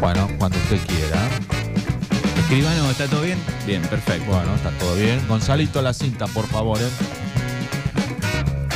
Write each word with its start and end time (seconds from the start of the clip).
Bueno, 0.00 0.28
cuando 0.38 0.56
usted 0.58 0.78
quiera. 0.86 1.28
Escribano, 2.38 2.90
¿está 2.90 3.06
todo 3.08 3.22
bien? 3.22 3.38
Bien, 3.66 3.82
perfecto. 3.82 4.30
Bueno, 4.30 4.54
está 4.54 4.70
todo 4.78 4.94
bien. 4.94 5.20
Gonzalito, 5.28 5.82
la 5.82 5.92
cinta, 5.92 6.26
por 6.28 6.46
favor. 6.46 6.78
¿eh? 6.78 6.88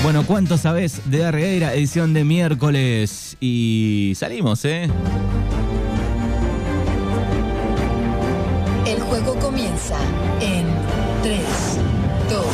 Bueno, 0.03 0.25
¿cuánto 0.27 0.59
sabes 0.59 1.01
de 1.11 1.19
Darregueira? 1.19 1.75
Edición 1.75 2.13
de 2.13 2.25
miércoles. 2.25 3.37
Y 3.41 4.15
salimos, 4.17 4.65
¿eh? 4.65 4.89
El 8.85 9.01
juego 9.01 9.37
comienza 9.37 9.97
en 10.41 10.67
3, 11.23 11.41
2, 12.31 12.47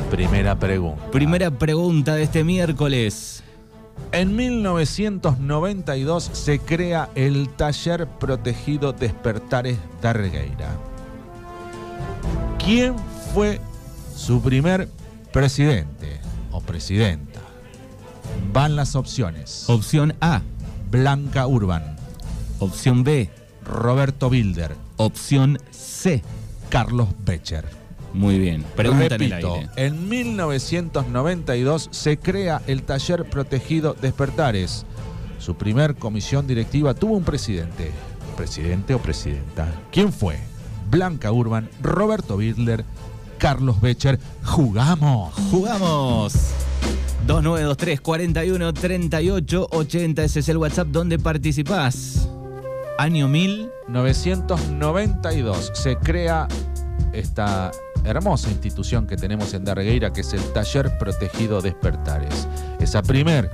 1. 0.00 0.10
Primera 0.10 0.58
pregunta. 0.58 1.10
Primera 1.10 1.50
pregunta 1.50 2.14
de 2.14 2.22
este 2.22 2.42
miércoles. 2.42 3.44
En 4.12 4.36
1992 4.36 6.30
se 6.32 6.58
crea 6.58 7.10
el 7.14 7.48
Taller 7.48 8.06
Protegido 8.06 8.92
Despertares 8.92 9.78
Darregueira. 10.00 10.68
¿Quién 12.64 12.94
fue 13.32 13.60
su 14.14 14.40
primer 14.40 14.88
presidente 15.32 16.20
o 16.52 16.60
presidenta? 16.60 17.40
Van 18.52 18.76
las 18.76 18.94
opciones. 18.94 19.68
Opción 19.68 20.14
A, 20.20 20.42
Blanca 20.90 21.46
Urban, 21.46 21.96
opción 22.60 23.04
B, 23.04 23.30
Roberto 23.64 24.30
Bilder, 24.30 24.76
opción 24.96 25.58
C. 25.70 26.22
Carlos 26.70 27.08
Becher. 27.24 27.83
Muy 28.14 28.38
bien. 28.38 28.64
Pregunta 28.76 29.06
en 29.16 29.22
el 29.22 29.30
Repito, 29.30 29.54
aire. 29.54 29.68
en 29.76 30.08
1992 30.08 31.88
se 31.90 32.16
crea 32.16 32.62
el 32.66 32.84
Taller 32.84 33.24
Protegido 33.28 33.94
Despertares. 34.00 34.86
Su 35.38 35.56
primer 35.56 35.96
comisión 35.96 36.46
directiva 36.46 36.94
tuvo 36.94 37.16
un 37.16 37.24
presidente. 37.24 37.90
¿Presidente 38.36 38.94
o 38.94 38.98
presidenta? 39.00 39.66
¿Quién 39.92 40.12
fue? 40.12 40.38
Blanca 40.90 41.32
Urban, 41.32 41.68
Roberto 41.82 42.36
Bidler, 42.36 42.84
Carlos 43.38 43.80
Becher. 43.80 44.18
¡Jugamos! 44.44 45.34
Jugamos. 45.50 46.34
2923 47.26 48.00
41 48.00 48.72
38 48.74 49.68
80. 49.70 50.24
Ese 50.24 50.40
es 50.40 50.48
el 50.48 50.56
WhatsApp 50.58 50.88
donde 50.88 51.18
participás. 51.18 52.28
Año 52.98 53.26
1000. 53.28 53.70
992 53.88 55.72
se 55.74 55.96
crea 55.96 56.48
esta 57.12 57.70
hermosa 58.04 58.50
institución 58.50 59.06
que 59.06 59.16
tenemos 59.16 59.54
en 59.54 59.64
Darregueira, 59.64 60.12
que 60.12 60.20
es 60.20 60.32
el 60.32 60.42
Taller 60.52 60.96
Protegido 60.98 61.60
Despertares. 61.60 62.48
Esa 62.80 63.02
primer 63.02 63.50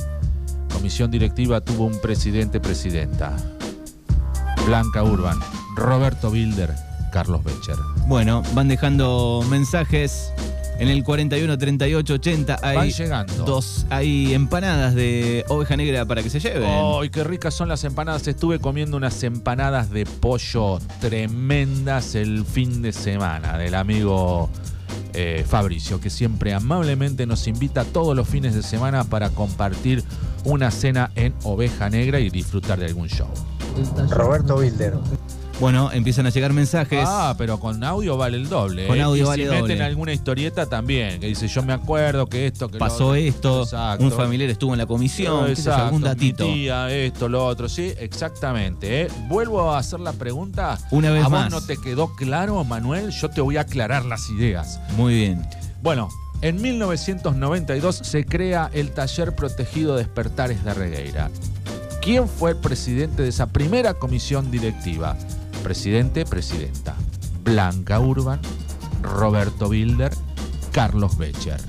comisión 0.72 1.10
directiva 1.10 1.60
tuvo 1.60 1.86
un 1.86 2.00
presidente-presidenta. 2.00 3.36
Blanca 4.66 5.02
Urban, 5.02 5.38
Roberto 5.76 6.30
Bilder, 6.30 6.74
Carlos 7.12 7.42
Becher. 7.44 7.76
Bueno, 8.06 8.42
van 8.54 8.68
dejando 8.68 9.44
mensajes 9.48 10.32
en 10.80 10.88
el 10.88 11.04
41 11.04 11.58
38 11.58 12.14
80. 12.14 12.58
Hay 12.62 12.76
Van 12.76 12.90
llegando. 12.90 13.44
dos, 13.44 13.86
hay 13.90 14.32
empanadas 14.34 14.94
de 14.94 15.44
oveja 15.48 15.76
negra 15.76 16.06
para 16.06 16.22
que 16.22 16.30
se 16.30 16.40
lleven. 16.40 16.68
¡Ay, 16.68 17.10
qué 17.10 17.22
ricas 17.22 17.54
son 17.54 17.68
las 17.68 17.84
empanadas! 17.84 18.26
Estuve 18.26 18.58
comiendo 18.58 18.96
unas 18.96 19.22
empanadas 19.22 19.90
de 19.90 20.06
pollo 20.06 20.78
tremendas 21.00 22.14
el 22.14 22.44
fin 22.44 22.80
de 22.80 22.92
semana 22.92 23.58
del 23.58 23.74
amigo 23.74 24.48
eh, 25.12 25.44
Fabricio, 25.46 26.00
que 26.00 26.08
siempre 26.08 26.54
amablemente 26.54 27.26
nos 27.26 27.46
invita 27.46 27.84
todos 27.84 28.16
los 28.16 28.26
fines 28.26 28.54
de 28.54 28.62
semana 28.62 29.04
para 29.04 29.28
compartir 29.30 30.02
una 30.44 30.70
cena 30.70 31.10
en 31.14 31.34
oveja 31.44 31.90
negra 31.90 32.20
y 32.20 32.30
disfrutar 32.30 32.78
de 32.78 32.86
algún 32.86 33.08
show. 33.08 33.28
Roberto 34.08 34.56
Bilder. 34.58 34.94
Bueno, 35.60 35.92
empiezan 35.92 36.24
a 36.26 36.30
llegar 36.30 36.54
mensajes. 36.54 37.04
Ah, 37.06 37.34
pero 37.36 37.60
con 37.60 37.84
audio 37.84 38.16
vale 38.16 38.38
el 38.38 38.48
doble. 38.48 38.86
Con 38.86 38.96
¿eh? 38.96 39.02
audio 39.02 39.24
y 39.24 39.26
vale 39.26 39.42
si 39.42 39.46
doble. 39.46 39.62
meten 39.62 39.82
alguna 39.82 40.12
historieta 40.14 40.64
también, 40.64 41.20
que 41.20 41.26
dice 41.26 41.48
yo 41.48 41.62
me 41.62 41.74
acuerdo 41.74 42.26
que 42.26 42.46
esto, 42.46 42.68
que 42.70 42.78
Pasó 42.78 43.08
otro". 43.08 43.14
esto, 43.16 43.62
Exacto. 43.64 44.02
un 44.04 44.10
familiar 44.10 44.48
estuvo 44.48 44.72
en 44.72 44.78
la 44.78 44.86
comisión, 44.86 45.44
qué 45.46 45.56
sé 45.56 45.64
yo, 45.64 45.70
Exacto, 45.70 45.84
algún 45.84 46.00
mi 46.00 46.08
datito. 46.08 46.44
tía, 46.46 46.90
esto, 46.90 47.28
lo 47.28 47.44
otro, 47.44 47.68
sí, 47.68 47.92
exactamente. 47.98 49.02
¿eh? 49.02 49.08
Vuelvo 49.28 49.70
a 49.70 49.78
hacer 49.78 50.00
la 50.00 50.14
pregunta. 50.14 50.78
Una 50.90 51.10
vez 51.10 51.26
¿A 51.26 51.28
más. 51.28 51.52
vos 51.52 51.60
no 51.60 51.66
te 51.66 51.76
quedó 51.76 52.14
claro, 52.16 52.64
Manuel? 52.64 53.10
Yo 53.10 53.28
te 53.28 53.42
voy 53.42 53.58
a 53.58 53.60
aclarar 53.62 54.06
las 54.06 54.30
ideas. 54.30 54.80
Muy 54.96 55.12
bien. 55.14 55.46
Bueno, 55.82 56.08
en 56.40 56.62
1992 56.62 57.96
se 58.02 58.24
crea 58.24 58.70
el 58.72 58.92
Taller 58.92 59.34
Protegido 59.34 59.96
Despertares 59.96 60.64
de 60.64 60.72
Regueira. 60.72 61.30
¿Quién 62.00 62.28
fue 62.28 62.52
el 62.52 62.56
presidente 62.56 63.22
de 63.22 63.28
esa 63.28 63.46
primera 63.52 63.92
comisión 63.92 64.50
directiva? 64.50 65.18
Presidente, 65.62 66.24
presidenta. 66.24 66.96
Blanca 67.44 68.00
Urban, 68.00 68.40
Roberto 69.02 69.68
Bilder, 69.68 70.12
Carlos 70.72 71.16
Becher. 71.16 71.60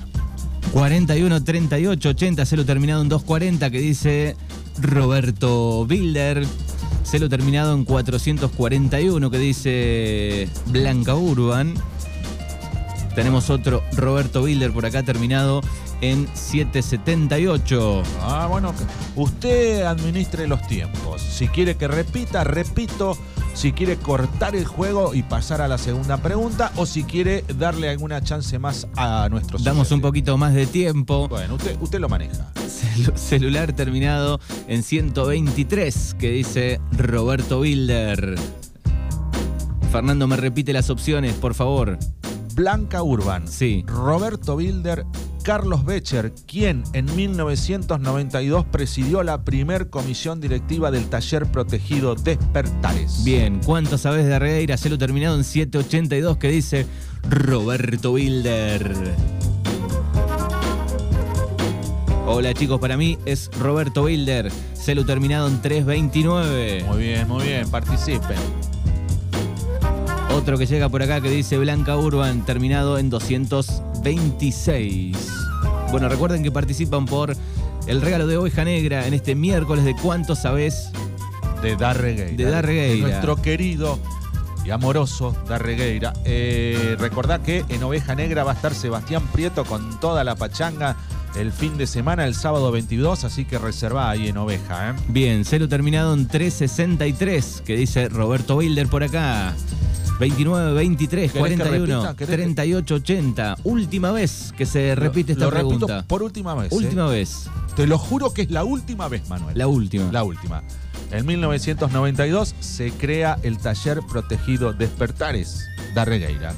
41 0.72 1.44
38 1.44 2.08
80, 2.08 2.46
celo 2.46 2.64
terminado 2.64 3.02
en 3.02 3.08
240 3.08 3.70
que 3.70 3.78
dice 3.78 4.36
Roberto 4.78 5.86
Bilder. 5.86 6.46
Celo 7.04 7.28
terminado 7.28 7.74
en 7.74 7.84
441 7.84 9.30
que 9.30 9.38
dice 9.38 10.48
Blanca 10.66 11.14
Urban. 11.14 11.74
Tenemos 13.14 13.50
otro 13.50 13.82
Roberto 13.92 14.42
Bilder 14.42 14.72
por 14.72 14.86
acá 14.86 15.02
terminado 15.02 15.60
en 16.00 16.26
778. 16.34 18.02
Ah, 18.20 18.46
bueno, 18.50 18.74
usted 19.16 19.82
administre 19.82 20.46
los 20.46 20.66
tiempos. 20.66 21.20
Si 21.20 21.48
quiere 21.48 21.76
que 21.76 21.88
repita, 21.88 22.44
repito. 22.44 23.16
Si 23.54 23.72
quiere 23.72 23.96
cortar 23.96 24.56
el 24.56 24.64
juego 24.64 25.14
y 25.14 25.22
pasar 25.22 25.60
a 25.60 25.68
la 25.68 25.78
segunda 25.78 26.16
pregunta, 26.16 26.72
o 26.76 26.86
si 26.86 27.04
quiere 27.04 27.44
darle 27.58 27.88
alguna 27.90 28.20
chance 28.22 28.58
más 28.58 28.88
a 28.96 29.28
nuestros 29.30 29.62
Damos 29.62 29.90
un 29.92 30.00
poquito 30.00 30.36
más 30.36 30.54
de 30.54 30.66
tiempo. 30.66 31.28
Bueno, 31.28 31.54
usted, 31.54 31.76
usted 31.80 32.00
lo 32.00 32.08
maneja. 32.08 32.50
Celu- 32.56 33.14
celular 33.16 33.72
terminado 33.72 34.40
en 34.68 34.82
123 34.82 36.16
que 36.18 36.30
dice 36.30 36.80
Roberto 36.92 37.60
Bilder. 37.60 38.36
Fernando, 39.92 40.26
me 40.26 40.36
repite 40.36 40.72
las 40.72 40.88
opciones, 40.90 41.34
por 41.34 41.54
favor. 41.54 41.98
Blanca 42.54 43.02
Urban, 43.02 43.46
Sí. 43.48 43.84
Roberto 43.86 44.56
Bilder, 44.56 45.04
Carlos 45.42 45.84
Becher, 45.84 46.32
quien 46.46 46.84
en 46.92 47.14
1992 47.16 48.64
presidió 48.66 49.22
la 49.22 49.42
primer 49.44 49.90
comisión 49.90 50.40
directiva 50.40 50.90
del 50.90 51.08
taller 51.08 51.46
protegido 51.46 52.14
Despertares. 52.14 53.24
Bien, 53.24 53.60
¿cuánto 53.64 53.98
sabes 53.98 54.26
de 54.26 54.38
Regueira? 54.38 54.76
Celo 54.76 54.98
terminado 54.98 55.36
en 55.36 55.44
782 55.44 56.36
que 56.36 56.48
dice 56.48 56.86
Roberto 57.28 58.14
Bilder. 58.14 58.94
Hola 62.26 62.54
chicos, 62.54 62.80
para 62.80 62.96
mí 62.96 63.18
es 63.26 63.50
Roberto 63.58 64.04
Bilder. 64.04 64.50
Celo 64.74 65.04
terminado 65.04 65.48
en 65.48 65.60
329. 65.60 66.84
Muy 66.86 66.98
bien, 66.98 67.28
muy 67.28 67.42
bien, 67.44 67.68
participen. 67.68 68.71
Otro 70.34 70.58
que 70.58 70.66
llega 70.66 70.88
por 70.88 71.02
acá 71.02 71.20
que 71.20 71.30
dice 71.30 71.58
Blanca 71.58 71.96
Urban, 71.96 72.44
terminado 72.44 72.98
en 72.98 73.10
226. 73.10 75.16
Bueno, 75.90 76.08
recuerden 76.08 76.42
que 76.42 76.50
participan 76.50 77.04
por 77.04 77.36
el 77.86 78.00
regalo 78.00 78.26
de 78.26 78.38
Oveja 78.38 78.64
Negra 78.64 79.06
en 79.06 79.14
este 79.14 79.34
miércoles 79.34 79.84
de 79.84 79.94
¿Cuánto 79.94 80.34
sabes? 80.34 80.90
de 81.62 81.76
Darregueira. 81.76 82.36
De 82.36 82.44
Darregueira. 82.50 83.08
nuestro 83.08 83.36
querido 83.36 83.98
y 84.64 84.70
amoroso 84.70 85.36
Darregueira. 85.48 86.14
Eh, 86.24 86.96
recordá 86.98 87.42
que 87.42 87.64
en 87.68 87.82
Oveja 87.82 88.14
Negra 88.14 88.42
va 88.42 88.52
a 88.52 88.54
estar 88.54 88.74
Sebastián 88.74 89.22
Prieto 89.32 89.64
con 89.64 90.00
toda 90.00 90.24
la 90.24 90.34
pachanga 90.34 90.96
el 91.36 91.52
fin 91.52 91.78
de 91.78 91.86
semana, 91.86 92.26
el 92.26 92.34
sábado 92.34 92.72
22, 92.72 93.24
así 93.24 93.44
que 93.44 93.58
reservá 93.58 94.10
ahí 94.10 94.28
en 94.28 94.36
Oveja. 94.38 94.90
¿eh? 94.90 94.94
Bien, 95.08 95.44
celo 95.44 95.68
terminado 95.68 96.14
en 96.14 96.26
363 96.26 97.62
que 97.64 97.76
dice 97.76 98.08
Roberto 98.08 98.56
Bilder 98.56 98.88
por 98.88 99.04
acá. 99.04 99.54
29, 100.18 100.72
23, 100.74 101.32
¿Querés 101.32 101.32
que 101.32 101.38
41, 101.56 101.86
repita? 102.02 102.16
¿Querés 102.16 102.28
que- 102.30 102.42
38, 102.44 102.94
80. 102.96 103.56
Última 103.64 104.12
vez 104.12 104.52
que 104.56 104.66
se 104.66 104.94
repite 104.94 105.32
esta 105.32 105.44
lo 105.46 105.50
repito 105.50 105.86
pregunta. 105.86 106.04
por 106.06 106.22
última 106.22 106.54
vez. 106.54 106.72
¿eh? 106.72 106.76
Última 106.76 107.06
vez. 107.06 107.48
Te 107.74 107.86
lo 107.86 107.98
juro 107.98 108.32
que 108.32 108.42
es 108.42 108.50
la 108.50 108.64
última 108.64 109.08
vez, 109.08 109.28
Manuel. 109.28 109.56
La 109.58 109.66
última. 109.66 110.12
La 110.12 110.22
última. 110.22 110.62
En 111.10 111.26
1992 111.26 112.54
se 112.60 112.90
crea 112.92 113.38
el 113.42 113.58
taller 113.58 114.00
protegido 114.08 114.72
Despertares 114.72 115.66
Darregueira. 115.94 116.54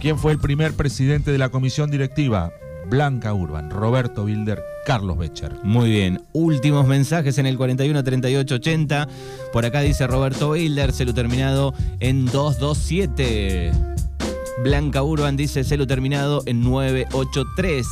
¿Quién 0.00 0.18
fue 0.18 0.32
el 0.32 0.38
primer 0.38 0.74
presidente 0.74 1.32
de 1.32 1.38
la 1.38 1.48
comisión 1.48 1.90
directiva? 1.90 2.52
Blanca 2.88 3.34
Urban, 3.34 3.70
Roberto 3.70 4.24
Bilder, 4.24 4.62
Carlos 4.84 5.18
Becher. 5.18 5.52
Muy 5.62 5.90
bien. 5.90 6.22
Últimos 6.32 6.86
mensajes 6.86 7.38
en 7.38 7.46
el 7.46 7.56
41 7.56 8.04
38 8.04 8.54
80. 8.54 9.08
Por 9.52 9.64
acá 9.64 9.80
dice 9.80 10.06
Roberto 10.06 10.52
Bilder, 10.52 10.92
celu 10.92 11.12
terminado 11.12 11.74
en 12.00 12.26
227. 12.26 13.72
Blanca 14.62 15.02
Urban 15.02 15.36
dice 15.36 15.64
celu 15.64 15.86
terminado 15.86 16.42
en 16.46 16.62
983. 16.62 17.86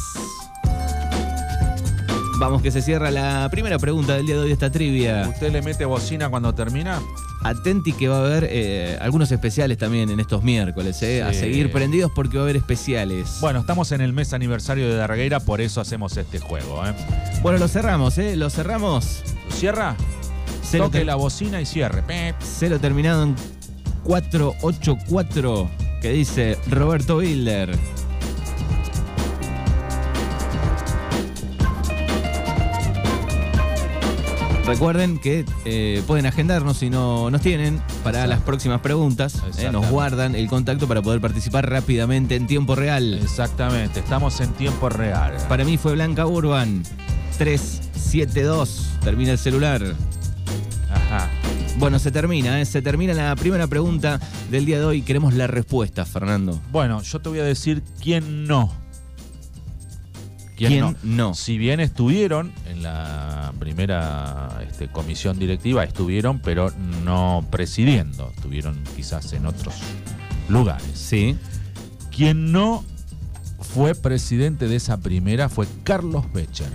Vamos 2.38 2.62
que 2.62 2.70
se 2.70 2.82
cierra 2.82 3.10
la 3.10 3.48
primera 3.50 3.78
pregunta 3.78 4.16
del 4.16 4.26
día 4.26 4.36
de 4.36 4.40
hoy 4.42 4.48
de 4.48 4.54
esta 4.54 4.70
trivia. 4.70 5.28
¿Usted 5.28 5.52
le 5.52 5.62
mete 5.62 5.84
bocina 5.84 6.28
cuando 6.28 6.54
termina? 6.54 7.00
Atenti 7.44 7.92
que 7.92 8.08
va 8.08 8.16
a 8.16 8.20
haber 8.20 8.48
eh, 8.50 8.98
algunos 9.00 9.30
especiales 9.30 9.76
también 9.76 10.08
en 10.10 10.18
estos 10.18 10.42
miércoles, 10.42 11.00
eh, 11.02 11.22
a 11.22 11.32
seguir 11.34 11.70
prendidos 11.70 12.10
porque 12.14 12.38
va 12.38 12.42
a 12.42 12.44
haber 12.44 12.56
especiales. 12.56 13.36
Bueno, 13.40 13.60
estamos 13.60 13.92
en 13.92 14.00
el 14.00 14.14
mes 14.14 14.32
aniversario 14.32 14.88
de 14.88 14.96
Darregueira, 14.96 15.40
por 15.40 15.60
eso 15.60 15.82
hacemos 15.82 16.16
este 16.16 16.38
juego. 16.38 16.84
¿eh? 16.86 16.94
Bueno, 17.42 17.58
lo 17.58 17.68
cerramos, 17.68 18.16
¿eh? 18.16 18.34
Lo 18.34 18.48
cerramos. 18.48 19.22
¿Cierra? 19.50 19.94
Cero, 20.62 20.86
Toque 20.86 21.04
la 21.04 21.16
bocina 21.16 21.60
y 21.60 21.66
cierre. 21.66 22.02
Cero 22.40 22.78
terminado 22.80 23.22
en 23.24 23.36
484 24.04 25.70
que 26.00 26.12
dice 26.12 26.58
Roberto 26.70 27.18
Bilder. 27.18 27.76
Recuerden 34.66 35.18
que 35.18 35.44
eh, 35.66 36.02
pueden 36.06 36.24
agendarnos 36.24 36.78
si 36.78 36.88
no 36.88 37.30
nos 37.30 37.42
tienen 37.42 37.78
para 38.02 38.20
Exacto. 38.20 38.26
las 38.30 38.40
próximas 38.40 38.80
preguntas. 38.80 39.42
eh, 39.58 39.68
nos 39.70 39.88
guardan 39.90 40.34
el 40.34 40.48
contacto 40.48 40.88
para 40.88 41.02
poder 41.02 41.20
participar 41.20 41.68
rápidamente 41.68 42.34
en 42.36 42.46
tiempo 42.46 42.74
real. 42.74 43.14
Exactamente, 43.22 44.00
estamos 44.00 44.40
en 44.40 44.50
tiempo 44.54 44.88
real. 44.88 45.34
Para 45.48 45.64
mí 45.64 45.76
fue 45.76 45.92
Blanca 45.92 46.26
Urban. 46.26 46.82
372. 47.38 48.90
Termina 49.02 49.32
el 49.32 49.38
celular. 49.38 49.82
Ajá. 50.90 51.28
Bueno, 51.76 51.98
se 51.98 52.10
termina, 52.10 52.60
¿eh? 52.60 52.64
se 52.64 52.80
termina 52.80 53.12
la 53.12 53.34
primera 53.36 53.66
pregunta 53.66 54.20
del 54.50 54.64
día 54.64 54.78
de 54.78 54.84
hoy. 54.84 55.02
Queremos 55.02 55.34
la 55.34 55.46
respuesta, 55.46 56.04
Fernando. 56.06 56.58
Bueno, 56.72 57.02
yo 57.02 57.20
te 57.20 57.28
voy 57.28 57.40
a 57.40 57.44
decir 57.44 57.82
quién 58.00 58.44
no. 58.44 58.72
¿Quién 60.56 60.96
no? 61.02 61.34
Si 61.34 61.58
bien 61.58 61.80
estuvieron 61.80 62.52
en 62.68 62.82
la 62.82 63.52
primera 63.58 64.60
este, 64.68 64.88
comisión 64.88 65.38
directiva, 65.38 65.82
estuvieron, 65.84 66.38
pero 66.38 66.70
no 67.04 67.44
presidiendo. 67.50 68.30
Estuvieron 68.36 68.78
quizás 68.94 69.32
en 69.32 69.46
otros 69.46 69.74
lugares. 70.48 70.86
Sí. 70.94 71.36
Quien 72.14 72.52
no 72.52 72.84
fue 73.60 73.94
presidente 73.94 74.68
de 74.68 74.76
esa 74.76 74.98
primera 74.98 75.48
fue 75.48 75.66
Carlos 75.82 76.32
Becher. 76.32 76.68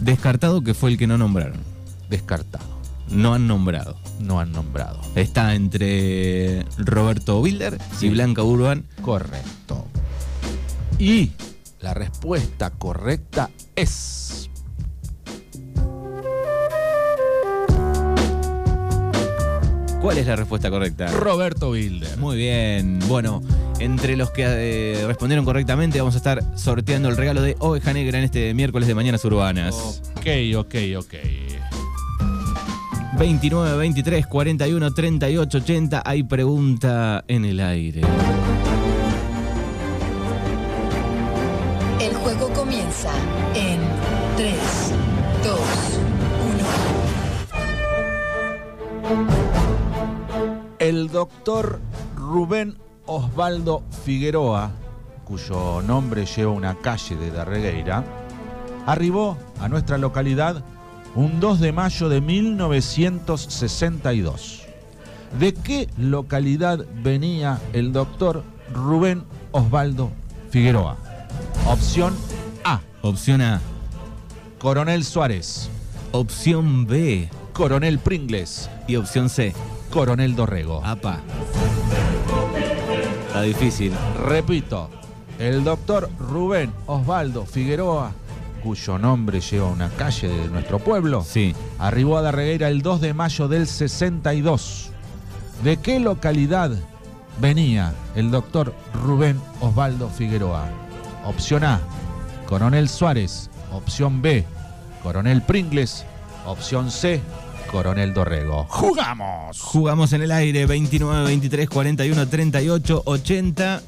Descartado 0.00 0.62
que 0.62 0.74
fue 0.74 0.90
el 0.90 0.98
que 0.98 1.06
no 1.06 1.16
nombraron. 1.16 1.60
Descartado. 2.10 2.76
No 3.08 3.34
han 3.34 3.46
nombrado. 3.46 3.96
No 4.20 4.40
han 4.40 4.52
nombrado. 4.52 5.00
Está 5.14 5.54
entre 5.54 6.66
Roberto 6.76 7.40
Wilder 7.40 7.78
Sí. 7.96 8.06
y 8.06 8.10
Blanca 8.10 8.42
Urban. 8.42 8.84
Correcto. 9.00 9.86
Y 10.98 11.30
la 11.80 11.94
respuesta 11.94 12.70
correcta 12.70 13.50
es. 13.74 14.50
¿Cuál 20.00 20.18
es 20.18 20.26
la 20.26 20.36
respuesta 20.36 20.70
correcta? 20.70 21.08
Roberto 21.08 21.72
Bilder. 21.72 22.16
Muy 22.18 22.36
bien. 22.36 23.00
Bueno, 23.08 23.42
entre 23.80 24.16
los 24.16 24.30
que 24.30 24.44
eh, 24.46 25.04
respondieron 25.06 25.44
correctamente, 25.44 25.98
vamos 25.98 26.14
a 26.14 26.18
estar 26.18 26.42
sorteando 26.56 27.08
el 27.08 27.16
regalo 27.16 27.42
de 27.42 27.56
Oveja 27.58 27.92
Negra 27.92 28.18
en 28.18 28.24
este 28.24 28.54
miércoles 28.54 28.86
de 28.86 28.94
Mañanas 28.94 29.24
Urbanas. 29.24 30.02
Ok, 30.16 30.26
ok, 30.56 30.74
ok. 30.98 31.14
29, 33.18 33.76
23, 33.78 34.26
41, 34.26 34.94
38, 34.94 35.58
80. 35.58 36.02
Hay 36.04 36.22
pregunta 36.22 37.24
en 37.26 37.44
el 37.44 37.60
aire. 37.60 38.02
Comienza 42.96 43.12
en 43.54 43.80
3, 44.36 44.54
2, 45.44 45.60
1. 49.08 49.26
El 50.78 51.08
doctor 51.08 51.80
Rubén 52.16 52.76
Osvaldo 53.06 53.82
Figueroa, 54.04 54.70
cuyo 55.24 55.80
nombre 55.82 56.26
lleva 56.26 56.52
una 56.52 56.76
calle 56.76 57.16
de 57.16 57.30
Darregueira, 57.30 58.04
arribó 58.86 59.38
a 59.60 59.68
nuestra 59.68 59.98
localidad 59.98 60.62
un 61.14 61.38
2 61.40 61.60
de 61.60 61.72
mayo 61.72 62.08
de 62.08 62.20
1962. 62.20 64.62
¿De 65.38 65.54
qué 65.54 65.88
localidad 65.98 66.84
venía 67.02 67.60
el 67.72 67.92
doctor 67.92 68.44
Rubén 68.72 69.24
Osvaldo 69.52 70.10
Figueroa? 70.50 70.96
Opción 71.66 72.14
Opción 73.06 73.40
A. 73.40 73.60
Coronel 74.58 75.04
Suárez. 75.04 75.70
Opción 76.10 76.86
B. 76.88 77.30
Coronel 77.52 78.00
Pringles. 78.00 78.68
Y 78.88 78.96
opción 78.96 79.28
C. 79.28 79.54
Coronel 79.92 80.34
Dorrego. 80.34 80.84
APA. 80.84 81.20
Está 83.28 83.42
difícil. 83.42 83.92
Repito, 84.26 84.90
el 85.38 85.62
doctor 85.62 86.10
Rubén 86.18 86.72
Osvaldo 86.86 87.46
Figueroa, 87.46 88.10
cuyo 88.64 88.98
nombre 88.98 89.40
lleva 89.40 89.68
una 89.68 89.88
calle 89.90 90.26
de 90.28 90.48
nuestro 90.48 90.80
pueblo, 90.80 91.22
Sí. 91.22 91.54
arribó 91.78 92.18
a 92.18 92.22
Darregueira 92.22 92.66
el 92.68 92.82
2 92.82 93.00
de 93.00 93.14
mayo 93.14 93.46
del 93.46 93.68
62. 93.68 94.90
¿De 95.62 95.76
qué 95.76 96.00
localidad 96.00 96.72
venía 97.40 97.94
el 98.16 98.32
doctor 98.32 98.74
Rubén 98.94 99.40
Osvaldo 99.60 100.08
Figueroa? 100.08 100.64
Opción 101.24 101.62
A, 101.62 101.80
Coronel 102.48 102.88
Suárez. 102.88 103.50
Opción 103.72 104.22
B, 104.22 104.44
Coronel 105.02 105.42
Pringles. 105.42 106.04
Opción 106.46 106.90
C, 106.90 107.20
Coronel 107.70 108.14
Dorrego. 108.14 108.66
¡Jugamos! 108.68 109.60
Jugamos 109.60 110.12
en 110.12 110.22
el 110.22 110.30
aire 110.30 110.66
29, 110.66 111.24
23, 111.24 111.68
41, 111.68 112.28
38, 112.28 113.02
80. 113.04 113.82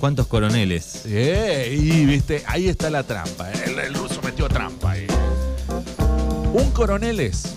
¿Cuántos 0.00 0.26
coroneles? 0.26 1.02
Eh, 1.06 1.74
y 1.80 2.04
viste, 2.04 2.42
ahí 2.46 2.68
está 2.68 2.90
la 2.90 3.02
trampa. 3.04 3.50
eh. 3.50 3.64
El, 3.66 3.78
el 3.78 3.94
ruso 3.94 4.20
metió 4.22 4.48
trampa 4.48 4.92
ahí. 4.92 5.06
Un 6.52 6.70
coronel 6.72 7.20
es. 7.20 7.54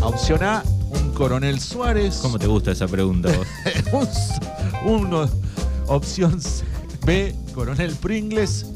Opción 0.00 0.42
A, 0.44 0.62
un 0.90 1.12
coronel 1.12 1.60
Suárez. 1.60 2.18
¿Cómo 2.22 2.38
te 2.38 2.46
gusta 2.46 2.70
esa 2.72 2.86
pregunta 2.86 3.30
vos? 3.92 4.08
Un 4.84 5.06
uno, 5.06 5.28
opción 5.86 6.40
C, 6.40 6.64
B, 7.04 7.34
coronel 7.58 7.90
Pringles. 7.96 8.66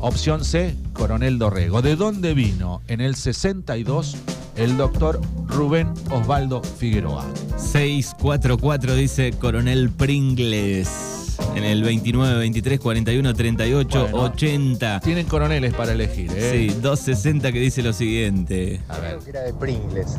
Opción 0.00 0.44
C, 0.44 0.74
coronel 0.92 1.38
Dorrego. 1.38 1.82
¿De 1.82 1.94
dónde 1.94 2.34
vino 2.34 2.82
en 2.88 3.00
el 3.00 3.14
62 3.14 4.16
el 4.56 4.76
doctor 4.76 5.20
Rubén 5.46 5.94
Osvaldo 6.10 6.60
Figueroa? 6.60 7.24
644 7.56 8.96
dice 8.96 9.34
Coronel 9.34 9.88
Pringles. 9.88 11.38
En 11.54 11.62
el 11.62 11.84
29, 11.84 12.38
23, 12.40 12.80
41, 12.80 13.34
38, 13.34 14.00
Bueno. 14.10 14.18
80. 14.22 14.98
Tienen 14.98 15.26
coroneles 15.26 15.72
para 15.72 15.92
elegir, 15.92 16.32
¿eh? 16.34 16.70
Sí, 16.72 16.80
260 16.80 17.52
que 17.52 17.60
dice 17.60 17.84
lo 17.84 17.92
siguiente. 17.92 18.80
A 18.88 18.98
ver. 18.98 19.10
Creo 19.10 19.20
que 19.20 19.30
era 19.30 19.42
de 19.42 19.54
Pringles. 19.54 20.18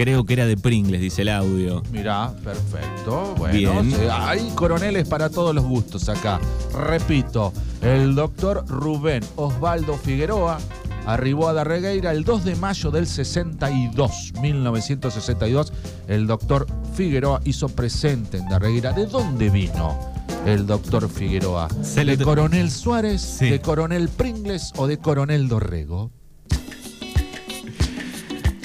Creo 0.00 0.24
que 0.24 0.32
era 0.32 0.46
de 0.46 0.56
Pringles, 0.56 0.98
dice 0.98 1.20
el 1.20 1.28
audio. 1.28 1.82
Mirá, 1.92 2.32
perfecto. 2.42 3.34
Bueno, 3.36 3.82
Bien. 3.82 3.94
hay 4.10 4.48
coroneles 4.54 5.06
para 5.06 5.28
todos 5.28 5.54
los 5.54 5.62
gustos 5.62 6.08
acá. 6.08 6.40
Repito, 6.72 7.52
el 7.82 8.14
doctor 8.14 8.64
Rubén 8.66 9.22
Osvaldo 9.36 9.98
Figueroa 9.98 10.56
arribó 11.04 11.48
a 11.48 11.52
Darregueira 11.52 12.12
el 12.12 12.24
2 12.24 12.46
de 12.46 12.56
mayo 12.56 12.90
del 12.90 13.06
62, 13.06 14.32
1962. 14.40 15.70
El 16.08 16.26
doctor 16.26 16.66
Figueroa 16.94 17.42
hizo 17.44 17.68
presente 17.68 18.38
en 18.38 18.48
Darregueira. 18.48 18.94
¿De 18.94 19.04
dónde 19.04 19.50
vino 19.50 19.98
el 20.46 20.66
doctor 20.66 21.10
Figueroa? 21.10 21.68
Se 21.82 22.06
¿De 22.06 22.16
coronel 22.16 22.70
Suárez, 22.70 23.20
Sí. 23.20 23.50
de 23.50 23.60
coronel 23.60 24.08
Pringles 24.08 24.72
o 24.78 24.86
de 24.86 24.96
coronel 24.96 25.46
Dorrego? 25.46 26.10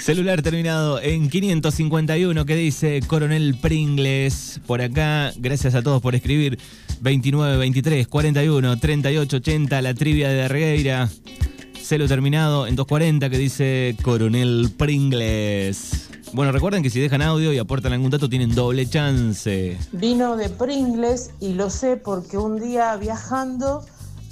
Celular 0.05 0.43
terminado 0.43 1.01
en 1.01 1.31
551 1.31 2.45
que 2.45 2.55
dice 2.55 2.99
Coronel 3.07 3.57
Pringles. 3.59 4.61
Por 4.67 4.83
acá, 4.83 5.33
gracias 5.35 5.73
a 5.73 5.81
todos 5.81 5.99
por 5.99 6.13
escribir. 6.13 6.59
29, 7.01 7.57
23, 7.57 8.07
41, 8.07 8.77
38, 8.77 9.37
80, 9.37 9.81
la 9.81 9.95
trivia 9.95 10.29
de 10.29 10.35
Darregueira. 10.35 11.09
Celo 11.81 12.07
terminado 12.07 12.67
en 12.67 12.75
240 12.75 13.31
que 13.31 13.37
dice 13.39 13.97
Coronel 14.03 14.69
Pringles. 14.77 16.11
Bueno, 16.33 16.51
recuerden 16.51 16.83
que 16.83 16.91
si 16.91 16.99
dejan 16.99 17.23
audio 17.23 17.51
y 17.51 17.57
aportan 17.57 17.91
algún 17.93 18.11
dato 18.11 18.29
tienen 18.29 18.53
doble 18.53 18.87
chance. 18.87 19.75
Vino 19.91 20.37
de 20.37 20.49
Pringles 20.49 21.31
y 21.39 21.53
lo 21.53 21.71
sé 21.71 21.97
porque 21.97 22.37
un 22.37 22.59
día 22.59 22.95
viajando 22.97 23.83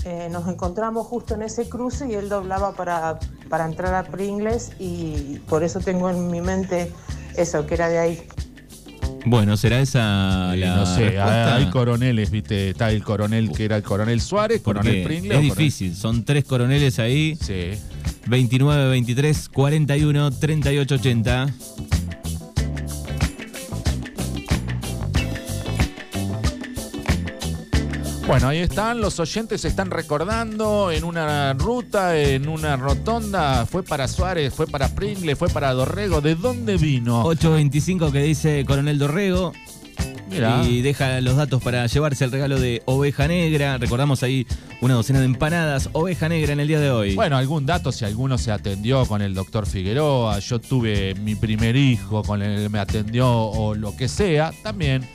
eh, 0.06 0.28
nos 0.32 0.48
encontramos 0.48 1.08
justo 1.08 1.34
en 1.36 1.44
ese 1.44 1.68
cruce 1.70 2.08
y 2.10 2.14
él 2.14 2.30
doblaba 2.30 2.74
para, 2.76 3.20
para 3.50 3.66
entrar 3.66 3.94
a 3.96 4.04
Pringles 4.04 4.72
y 4.80 5.40
por 5.48 5.64
eso 5.64 5.80
tengo 5.80 6.10
en 6.10 6.30
mi 6.30 6.42
mente 6.42 6.92
eso, 7.38 7.66
que 7.66 7.76
era 7.76 7.90
de 7.90 8.00
ahí. 8.00 8.24
Bueno, 9.26 9.56
será 9.56 9.80
esa 9.80 10.52
Y 10.54 10.60
la 10.60 10.76
no 10.76 10.86
sé, 10.86 11.06
respuesta? 11.12 11.56
hay 11.56 11.70
coroneles, 11.70 12.30
viste, 12.30 12.72
está 12.72 12.92
el 12.92 13.04
coronel 13.06 13.52
que 13.54 13.64
era 13.66 13.78
el 13.78 13.84
coronel 13.84 14.20
Suárez, 14.20 14.60
Porque 14.62 14.80
coronel 14.82 15.04
Pringle. 15.06 15.30
es 15.36 15.40
coronel- 15.42 15.56
difícil, 15.56 15.96
son 15.96 16.26
tres 16.26 16.44
coroneles 16.44 17.00
ahí. 17.00 17.38
Sí. 17.42 17.70
29, 18.28 18.90
23, 18.90 19.48
41, 19.50 20.32
38, 20.32 20.96
80. 20.96 21.48
Bueno, 28.34 28.48
ahí 28.48 28.58
están, 28.58 29.00
los 29.00 29.20
oyentes 29.20 29.62
se 29.62 29.68
están 29.68 29.92
recordando 29.92 30.90
en 30.90 31.04
una 31.04 31.54
ruta, 31.54 32.18
en 32.18 32.50
una 32.50 32.76
rotonda, 32.78 33.68
fue 33.68 33.84
para 33.84 34.08
Suárez, 34.08 34.52
fue 34.52 34.66
para 34.66 34.90
Pringle, 34.90 35.36
fue 35.36 35.50
para 35.50 35.72
Dorrego, 35.72 36.20
¿de 36.20 36.34
dónde 36.34 36.78
vino? 36.78 37.22
825 37.26 38.12
que 38.12 38.24
dice 38.24 38.66
Coronel 38.66 38.98
Dorrego. 38.98 39.54
Mira. 40.32 40.64
Y 40.64 40.82
deja 40.82 41.22
los 41.22 41.36
datos 41.36 41.62
para 41.62 41.86
llevarse 41.86 42.26
el 42.26 42.32
regalo 42.32 42.60
de 42.60 42.82
Oveja 42.86 43.28
Negra. 43.28 43.78
Recordamos 43.78 44.24
ahí 44.24 44.48
una 44.82 44.96
docena 44.96 45.20
de 45.20 45.26
empanadas. 45.26 45.92
Oveja 45.94 46.28
Negra 46.28 46.54
en 46.54 46.60
el 46.60 46.68
día 46.68 46.80
de 46.80 46.90
hoy. 46.90 47.14
Bueno, 47.14 47.38
algún 47.38 47.68
dato 47.68 47.92
si 47.92 48.04
alguno 48.04 48.40
se 48.40 48.52
atendió 48.52 49.06
con 49.06 49.22
el 49.22 49.36
doctor 49.36 49.68
Figueroa, 49.68 50.40
yo 50.40 50.60
tuve 50.60 51.14
mi 51.14 51.36
primer 51.36 51.76
hijo 51.76 52.24
con 52.24 52.42
el 52.42 52.68
me 52.72 52.80
atendió 52.80 53.32
o 53.32 53.76
lo 53.76 53.96
que 53.96 54.08
sea, 54.08 54.52
también 54.64 55.08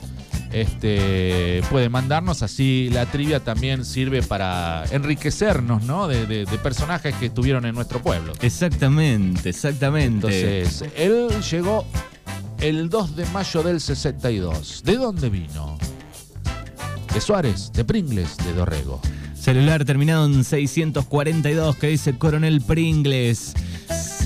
este, 0.51 1.61
puede 1.69 1.89
mandarnos 1.89 2.41
así 2.43 2.89
la 2.91 3.05
trivia 3.05 3.39
también 3.39 3.85
sirve 3.85 4.21
para 4.23 4.83
enriquecernos, 4.91 5.83
¿no? 5.83 6.07
De, 6.07 6.25
de- 6.25 6.45
de 6.45 6.57
personajes 6.57 7.13
que 7.15 7.27
estuvieron 7.27 7.65
en 7.65 7.75
nuestro 7.75 8.01
pueblo. 8.01 8.33
Exactamente, 8.41 9.49
exactamente. 9.49 10.59
Entonces, 10.61 10.89
él 10.97 11.27
llegó 11.51 11.85
el 12.59 12.89
2 12.89 13.15
de 13.15 13.25
mayo 13.27 13.63
del 13.63 13.79
62. 13.79 14.81
¿De 14.85 14.97
dónde 14.97 15.29
vino? 15.29 15.77
De 17.13 17.21
Suárez, 17.21 17.71
de 17.73 17.83
Pringles, 17.85 18.37
de 18.37 18.53
Dorrego. 18.53 18.99
Celular 19.33 19.85
terminado 19.85 20.25
en 20.25 20.43
642 20.43 21.75
que 21.77 21.87
dice 21.87 22.17
Coronel 22.17 22.61
Pringles. 22.61 23.53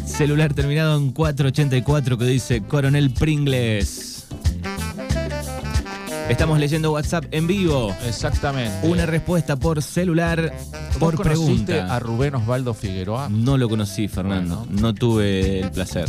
Celular 0.05 0.53
terminado 0.53 0.97
en 0.97 1.11
484 1.11 2.17
que 2.17 2.25
dice 2.25 2.61
Coronel 2.61 3.11
Pringles. 3.11 4.12
Estamos 6.29 6.57
leyendo 6.59 6.91
WhatsApp 6.91 7.25
en 7.31 7.47
vivo. 7.47 7.95
Exactamente. 8.05 8.87
Una 8.87 9.05
respuesta 9.05 9.55
por 9.55 9.81
celular, 9.81 10.53
por 10.99 11.15
¿Vos 11.17 11.23
conociste 11.25 11.73
pregunta. 11.73 11.95
a 11.95 11.99
Rubén 11.99 12.35
Osvaldo 12.35 12.73
Figueroa? 12.73 13.29
No 13.29 13.57
lo 13.57 13.69
conocí, 13.69 14.07
Fernando. 14.07 14.65
No 14.69 14.93
tuve 14.93 15.59
el 15.61 15.71
placer. 15.71 16.05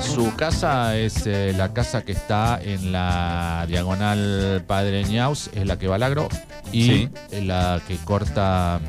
Su 0.00 0.34
casa 0.36 0.96
es 0.96 1.26
eh, 1.26 1.54
la 1.56 1.72
casa 1.72 2.02
que 2.02 2.12
está 2.12 2.60
en 2.62 2.92
la 2.92 3.64
diagonal 3.68 4.62
Padre 4.66 5.02
Ñaus, 5.04 5.50
es 5.54 5.66
la 5.66 5.78
que 5.78 5.88
va 5.88 5.94
al 5.96 6.02
agro, 6.02 6.28
y 6.72 6.82
Sí. 6.86 7.08
la 7.42 7.80
que 7.88 7.96
corta 7.96 8.80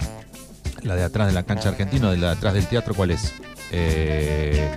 la 0.84 0.96
de 0.96 1.04
atrás 1.04 1.28
de 1.28 1.34
la 1.34 1.44
cancha 1.44 1.70
argentina, 1.70 2.12
de 2.12 2.18
la 2.18 2.28
de 2.28 2.34
atrás 2.34 2.54
del 2.54 2.68
teatro, 2.68 2.94
¿cuál 2.94 3.12
es? 3.12 3.34
Eh, 3.72 4.70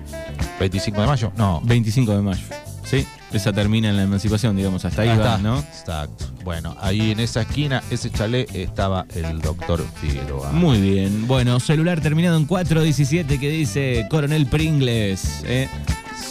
25 0.60 1.00
de 1.00 1.06
mayo. 1.06 1.32
No. 1.36 1.60
25 1.64 2.12
de 2.12 2.22
mayo. 2.22 2.44
Sí, 2.88 3.06
esa 3.32 3.52
termina 3.52 3.90
en 3.90 3.96
la 3.98 4.04
emancipación, 4.04 4.56
digamos. 4.56 4.84
Hasta 4.84 5.02
ahí 5.02 5.08
Ah, 5.10 5.18
va. 5.18 5.38
¿no? 5.38 5.58
Exacto. 5.58 6.24
Bueno, 6.42 6.74
ahí 6.80 7.10
en 7.10 7.20
esa 7.20 7.42
esquina, 7.42 7.82
ese 7.90 8.10
chalet, 8.10 8.48
estaba 8.54 9.04
el 9.14 9.40
doctor 9.42 9.84
Figueroa. 10.00 10.52
Muy 10.52 10.80
bien. 10.80 11.26
Bueno, 11.26 11.60
celular 11.60 12.00
terminado 12.00 12.38
en 12.38 12.46
417 12.46 13.38
que 13.38 13.50
dice 13.50 14.06
Coronel 14.08 14.46
Pringles. 14.46 15.42
¿eh? 15.44 15.68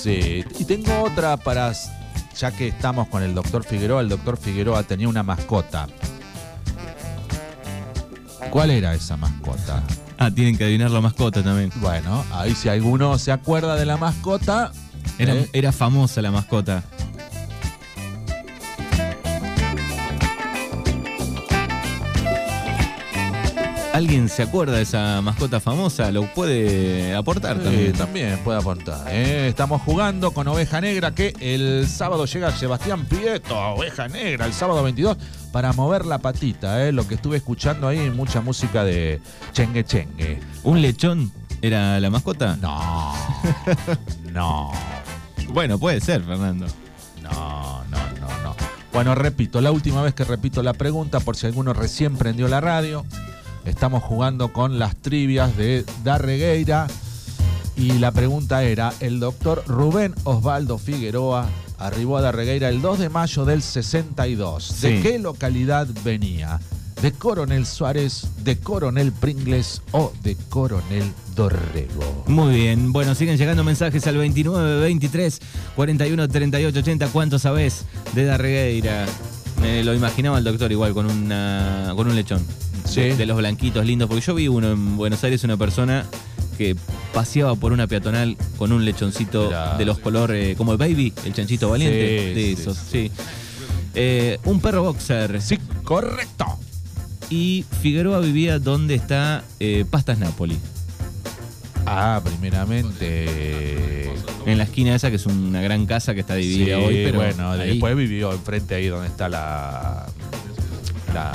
Sí. 0.02 0.44
Y 0.58 0.66
tengo 0.66 1.04
otra 1.04 1.38
para, 1.38 1.72
ya 2.36 2.52
que 2.52 2.70
estamos 2.70 3.08
con 3.10 3.22
el 3.22 3.36
doctor 3.36 3.64
Figueroa, 3.64 4.02
el 4.02 4.10
doctor 4.10 4.38
Figueroa 4.38 4.82
tenía 4.82 5.08
una 5.08 5.22
mascota. 5.22 5.88
¿Cuál 8.50 8.72
era 8.72 8.94
esa 8.96 9.18
mascota? 9.18 9.84
Ah, 10.18 10.32
tienen 10.32 10.58
que 10.58 10.64
adivinar 10.64 10.90
la 10.90 11.02
mascota 11.02 11.44
también. 11.44 11.72
Bueno, 11.76 12.26
ahí 12.32 12.56
si 12.56 12.70
alguno 12.70 13.20
se 13.20 13.32
acuerda 13.32 13.76
de 13.76 13.86
la 13.86 13.98
mascota, 13.98 14.72
Era, 15.18 15.34
¿eh? 15.34 15.50
era 15.54 15.72
famosa 15.72 16.22
la 16.22 16.32
mascota. 16.32 16.84
¿Alguien 23.98 24.30
se 24.30 24.44
acuerda 24.44 24.76
de 24.76 24.84
esa 24.84 25.24
mascota 25.24 25.60
famosa? 25.60 26.12
¿Lo 26.12 26.32
puede 26.36 27.16
aportar 27.16 27.58
también? 27.58 27.94
también 27.94 28.38
puede 28.44 28.60
aportar. 28.60 29.08
¿eh? 29.10 29.48
Estamos 29.48 29.82
jugando 29.82 30.30
con 30.30 30.48
Oveja 30.48 30.80
Negra, 30.80 31.16
que 31.16 31.34
el 31.40 31.88
sábado 31.88 32.26
llega 32.26 32.52
Sebastián 32.52 33.06
Pieto, 33.06 33.58
Oveja 33.58 34.08
Negra, 34.08 34.46
el 34.46 34.54
sábado 34.54 34.84
22, 34.84 35.18
para 35.52 35.74
mover 35.74 36.06
la 36.06 36.20
patita. 36.20 36.86
¿eh? 36.86 36.92
Lo 36.92 37.08
que 37.08 37.16
estuve 37.16 37.38
escuchando 37.38 37.88
ahí, 37.88 38.12
mucha 38.12 38.40
música 38.40 38.84
de 38.84 39.20
chengue 39.52 39.84
chengue. 39.84 40.40
¿Un 40.62 40.80
lechón 40.80 41.32
era 41.64 42.00
la 42.00 42.12
mascota? 42.12 42.56
No, 42.58 43.16
no, 44.32 44.72
Bueno, 45.50 45.80
puede 45.80 46.01
ser, 46.01 46.24
Fernando. 46.24 46.68
no, 47.22 47.84
no, 47.89 47.98
no, 48.20 48.44
no. 48.44 48.56
Bueno, 48.94 49.16
repito, 49.16 49.62
la 49.62 49.72
última 49.72 50.01
vez 50.01 50.13
que 50.13 50.24
repito 50.24 50.63
la 50.63 50.74
pregunta, 50.74 51.20
por 51.20 51.36
si 51.38 51.46
alguno 51.46 51.74
recién 51.74 52.18
prendió 52.18 52.48
la 52.48 52.62
radio, 52.62 53.06
estamos 53.66 54.04
jugando 54.04 54.51
con 54.51 54.80
las 54.80 54.96
trivias 54.96 55.56
de 55.56 55.86
Darregueira 56.04 56.88
y 57.75 57.94
la 57.94 58.12
pregunta 58.12 58.63
era, 58.63 58.92
el 59.00 59.20
doctor 59.20 59.63
Rubén 59.68 60.16
Osvaldo 60.24 60.80
Figueroa 60.80 61.48
arribó 61.77 62.18
a 62.18 62.22
Darregueira 62.22 62.70
el 62.70 62.82
2 62.82 63.00
de 63.00 63.10
mayo 63.10 63.46
del 63.46 63.62
62. 63.62 64.82
¿De 64.82 65.01
qué 65.01 65.20
localidad 65.20 65.88
venía? 66.04 66.60
¿De 67.01 67.12
Coronel 67.12 67.66
Suárez, 67.68 68.27
de 68.44 68.58
Coronel 68.58 69.12
Pringles 69.12 69.84
o 69.92 70.12
de 70.24 70.36
Coronel 70.50 71.04
Dorrego? 71.36 72.24
Muy 72.27 72.56
bien. 72.56 72.92
Bueno, 72.92 73.13
siguen 73.13 73.38
llegando 73.38 73.63
mensajes 73.63 74.08
al 74.08 74.18
29 74.18 74.82
23 74.82 75.39
41 75.75 76.27
38 76.27 76.80
80. 76.80 77.08
¿Cuánto 77.10 77.38
sabés 77.38 77.86
de 78.13 78.25
Darregueira? 78.25 79.06
Me 79.62 79.84
lo 79.84 79.94
imaginaba 79.94 80.39
el 80.39 80.44
doctor 80.44 80.72
igual 80.72 80.94
con 80.96 81.06
una 81.06 81.94
con 81.96 82.08
un 82.08 82.16
lechón. 82.16 82.44
Sí. 82.86 83.01
De, 83.01 83.16
de 83.16 83.25
los 83.27 83.38
blanquitos 83.38 83.86
lindos. 83.86 84.10
Porque 84.10 84.25
yo 84.25 84.34
vi 84.34 84.48
uno 84.48 84.72
en 84.72 84.98
Buenos 84.98 85.24
Aires, 85.24 85.44
una 85.44 85.56
persona 85.58 86.04
que 86.58 86.75
paseaba 87.13 87.56
por 87.56 87.74
una 87.74 87.86
peatonal 87.86 88.36
con 88.58 88.72
un 88.72 88.84
lechoncito 88.84 89.46
Mirá. 89.48 89.77
de 89.77 89.86
los 89.86 90.00
colores 90.00 90.58
como 90.58 90.72
el 90.72 90.80
baby, 90.80 91.13
el 91.25 91.34
chanchito 91.34 91.70
valiente. 91.70 92.34
Sí, 92.34 92.34
de 92.34 92.51
esos, 92.54 92.75
sí. 92.75 93.12
Eh, 93.94 94.39
un 94.46 94.60
perro 94.60 94.84
boxer. 94.84 95.39
Sí, 95.42 95.58
correcto. 95.84 96.57
Y 97.29 97.65
Figueroa 97.81 98.19
vivía 98.19 98.60
donde 98.60 98.96
está 98.96 99.43
eh, 99.60 99.86
Pastas 99.89 100.17
Napoli. 100.19 100.57
Ah, 101.86 102.22
primeramente. 102.24 104.12
En 104.46 104.57
la 104.57 104.63
esquina 104.63 104.96
esa, 104.96 105.10
que 105.10 105.17
es 105.17 105.25
una 105.25 105.62
gran 105.62 105.86
casa 105.86 106.13
que 106.13 106.22
está 106.22 106.36
dividida 106.36 106.77
Sí, 106.77 106.84
hoy, 106.84 107.01
pero 107.05 107.19
bueno, 107.19 107.51
ahí. 107.51 107.69
después 107.72 107.96
vivió 107.98 108.31
enfrente 108.31 108.75
ahí 108.75 108.88
donde 108.88 109.07
está 109.07 109.27
la, 109.27 110.05
la, 111.13 111.31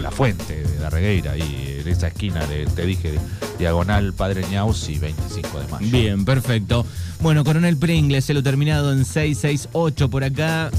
la 0.00 0.10
fuente 0.10 0.62
de 0.62 0.78
la 0.78 0.90
regueira, 0.90 1.32
ahí 1.32 1.78
en 1.80 1.88
esa 1.88 2.08
esquina 2.08 2.44
de, 2.46 2.66
te 2.66 2.84
dije, 2.84 3.14
diagonal 3.58 4.12
Padre 4.12 4.44
Ñaus 4.50 4.86
y 4.90 4.98
25 4.98 5.60
de 5.60 5.68
mayo. 5.68 5.86
Bien, 5.90 6.24
perfecto. 6.26 6.84
Bueno, 7.20 7.42
Coronel 7.42 7.78
Pringles, 7.78 8.24
se 8.26 8.34
lo 8.34 8.42
terminado 8.42 8.92
en 8.92 9.04
668 9.06 10.10
por 10.10 10.24
acá. 10.24 10.70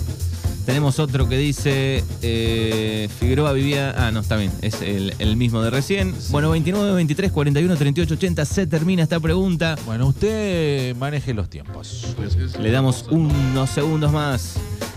Tenemos 0.65 0.97
otro 0.99 1.27
que 1.27 1.37
dice 1.37 2.03
eh, 2.21 3.09
Figueroa 3.19 3.51
vivía. 3.51 3.93
Ah, 3.97 4.11
no, 4.11 4.21
está 4.21 4.37
bien, 4.37 4.51
es 4.61 4.81
el, 4.81 5.13
el 5.19 5.35
mismo 5.35 5.61
de 5.61 5.69
recién. 5.69 6.15
Bueno, 6.29 6.51
29, 6.51 6.93
23, 6.93 7.31
41, 7.31 7.75
38, 7.75 8.13
80. 8.13 8.45
Se 8.45 8.65
termina 8.67 9.03
esta 9.03 9.19
pregunta. 9.19 9.75
Bueno, 9.85 10.07
usted 10.07 10.95
maneje 10.95 11.33
los 11.33 11.49
tiempos. 11.49 12.15
Le 12.59 12.71
damos 12.71 13.05
unos 13.09 13.69
segundos 13.69 14.11
más. 14.11 14.55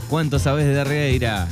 ¿Cuánto 0.09 0.39
sabes 0.39 0.67
de 0.67 0.75
Darreira? 0.75 1.49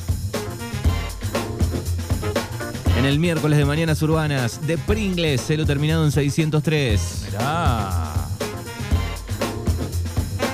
En 2.96 3.04
el 3.04 3.18
miércoles 3.18 3.58
de 3.58 3.64
Mañanas 3.64 4.00
Urbanas 4.00 4.64
de 4.66 4.78
Pringles, 4.78 5.40
se 5.40 5.56
lo 5.56 5.66
terminado 5.66 6.04
en 6.04 6.12
603. 6.12 7.24
Mirá. 7.26 8.14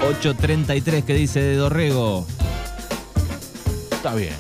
833 0.03 1.05
que 1.05 1.15
dice 1.15 1.41
de 1.41 1.57
Dorrego. 1.57 2.27
Está 4.01 4.15
bien. 4.15 4.33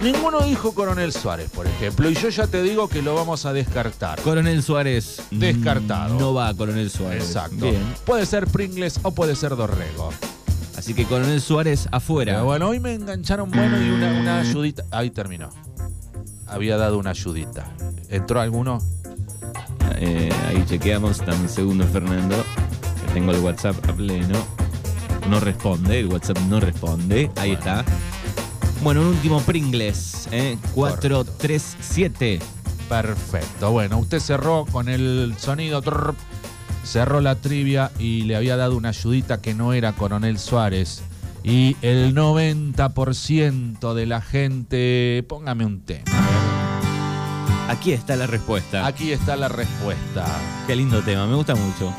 Ninguno 0.00 0.40
dijo 0.40 0.72
Coronel 0.72 1.12
Suárez, 1.12 1.50
por 1.50 1.66
ejemplo, 1.66 2.08
y 2.08 2.14
yo 2.14 2.30
ya 2.30 2.46
te 2.46 2.62
digo 2.62 2.88
que 2.88 3.02
lo 3.02 3.14
vamos 3.14 3.44
a 3.44 3.52
descartar. 3.52 4.18
Coronel 4.22 4.62
Suárez. 4.62 5.20
Descartado. 5.30 6.18
No 6.18 6.32
va 6.32 6.54
Coronel 6.54 6.88
Suárez. 6.88 7.24
Exacto. 7.24 7.70
Bien. 7.70 7.94
Puede 8.06 8.24
ser 8.24 8.46
Pringles 8.46 9.00
o 9.02 9.10
puede 9.10 9.36
ser 9.36 9.54
Dorrego. 9.54 10.08
Así 10.78 10.94
que 10.94 11.04
Coronel 11.04 11.42
Suárez 11.42 11.88
afuera. 11.92 12.32
Pero 12.32 12.46
bueno, 12.46 12.68
hoy 12.68 12.80
me 12.80 12.94
engancharon 12.94 13.50
bueno 13.50 13.78
y 13.82 13.90
una, 13.90 14.18
una 14.18 14.40
ayudita. 14.40 14.84
Ahí 14.90 15.10
terminó. 15.10 15.50
Había 16.46 16.78
dado 16.78 16.96
una 16.96 17.10
ayudita. 17.10 17.70
¿Entró 18.08 18.40
alguno? 18.40 18.78
Eh, 19.96 20.32
ahí 20.48 20.64
chequeamos. 20.66 21.18
Dame 21.18 21.42
un 21.42 21.48
segundo, 21.50 21.86
Fernando. 21.86 22.36
Que 23.04 23.12
tengo 23.12 23.32
el 23.32 23.40
WhatsApp 23.40 23.76
a 23.86 23.92
pleno. 23.92 24.38
No 25.28 25.40
responde, 25.40 26.00
el 26.00 26.06
WhatsApp 26.06 26.38
no 26.48 26.60
responde. 26.60 27.30
Ahí 27.36 27.52
está. 27.52 27.84
Bueno, 28.82 29.02
un 29.02 29.08
último 29.08 29.40
Pringles, 29.40 30.28
¿eh? 30.32 30.56
437. 30.74 32.40
Perfecto. 32.88 33.70
Bueno, 33.70 33.98
usted 33.98 34.18
cerró 34.20 34.64
con 34.70 34.88
el 34.88 35.34
sonido. 35.38 35.82
trrr, 35.82 36.14
cerró 36.82 37.20
la 37.20 37.36
trivia 37.36 37.92
y 37.98 38.22
le 38.22 38.36
había 38.36 38.56
dado 38.56 38.76
una 38.76 38.88
ayudita 38.88 39.40
que 39.40 39.54
no 39.54 39.72
era 39.74 39.92
Coronel 39.92 40.38
Suárez. 40.38 41.02
Y 41.42 41.76
el 41.82 42.14
90% 42.14 43.94
de 43.94 44.06
la 44.06 44.20
gente. 44.20 45.24
Póngame 45.28 45.64
un 45.64 45.80
tema. 45.82 46.10
Aquí 47.68 47.92
está 47.92 48.16
la 48.16 48.26
respuesta. 48.26 48.84
Aquí 48.86 49.12
está 49.12 49.36
la 49.36 49.48
respuesta. 49.48 50.26
Qué 50.66 50.74
lindo 50.74 51.02
tema, 51.02 51.26
me 51.26 51.36
gusta 51.36 51.54
mucho. 51.54 51.94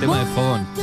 Tema 0.00 0.20
de 0.20 0.24
fogón. 0.34 0.81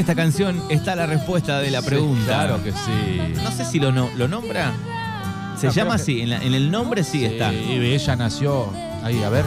Esta 0.00 0.14
canción 0.14 0.62
está 0.68 0.96
la 0.96 1.06
respuesta 1.06 1.60
de 1.60 1.70
la 1.70 1.82
pregunta. 1.82 2.20
Sí, 2.20 2.26
claro 2.26 2.62
que 2.64 2.72
sí. 2.72 3.34
No 3.42 3.50
sé 3.52 3.64
si 3.64 3.78
lo, 3.78 3.92
no- 3.92 4.10
lo 4.16 4.28
nombra. 4.28 4.72
Se 5.58 5.66
No, 5.68 5.72
llama 5.72 5.90
creo 5.94 6.02
así, 6.02 6.20
en, 6.22 6.30
la- 6.30 6.42
en 6.42 6.54
el 6.54 6.70
nombre 6.70 7.04
sí, 7.04 7.24
está. 7.24 7.52
Y 7.52 7.72
ella 7.84 8.16
nació. 8.16 8.70
Ahí, 9.04 9.22
a 9.22 9.28
ver. 9.28 9.44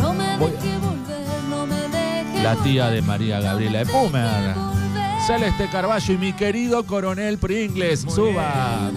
No 0.00 0.12
me 0.14 0.36
Voy- 0.36 0.50
deje 0.52 0.76
volver, 0.78 1.42
no 1.48 1.66
me 1.66 1.76
deje 1.76 2.42
La 2.42 2.56
tía 2.56 2.90
de 2.90 3.02
María 3.02 3.40
Gabriela 3.40 3.78
de 3.80 3.86
Pumer. 3.86 4.10
volver. 4.26 4.54
Celeste 5.26 5.68
Carballo 5.70 6.14
y 6.14 6.16
mi 6.18 6.32
querido 6.32 6.84
coronel 6.84 7.38
Pringles. 7.38 8.00
Suba. 8.08 8.90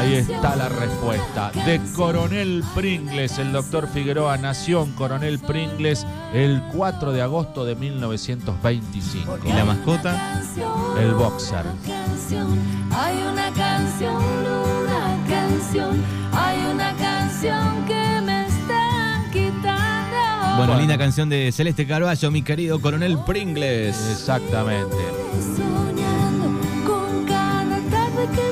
Ahí 0.00 0.14
está 0.14 0.56
la 0.56 0.70
respuesta. 0.70 1.52
De 1.66 1.78
Coronel 1.94 2.64
Pringles, 2.74 3.36
el 3.38 3.52
doctor 3.52 3.86
Figueroa 3.86 4.38
nació 4.38 4.82
en 4.82 4.92
Coronel 4.92 5.38
Pringles 5.38 6.06
el 6.32 6.62
4 6.72 7.12
de 7.12 7.20
agosto 7.20 7.66
de 7.66 7.74
1925. 7.74 9.38
¿Y 9.44 9.52
la 9.52 9.66
mascota? 9.66 10.40
El 10.98 11.12
boxer. 11.12 11.66
Canción, 11.86 12.58
hay 12.90 13.16
una 13.30 13.52
canción, 13.52 14.16
una 14.16 15.18
canción, 15.28 16.02
hay 16.32 16.58
una 16.72 16.96
canción 16.96 17.84
que 17.86 18.20
me 18.22 18.46
están 18.46 19.30
quitando. 19.30 20.56
Bueno, 20.56 20.78
linda 20.78 20.96
canción 20.96 21.28
de 21.28 21.52
Celeste 21.52 21.86
Carballo, 21.86 22.30
mi 22.30 22.40
querido 22.40 22.80
coronel 22.80 23.18
Pringles. 23.26 23.98
Exactamente. 24.12 24.96
Soñando 25.54 26.58
con 26.86 27.26
cada 27.26 27.78
tarde 27.90 28.28
que 28.34 28.49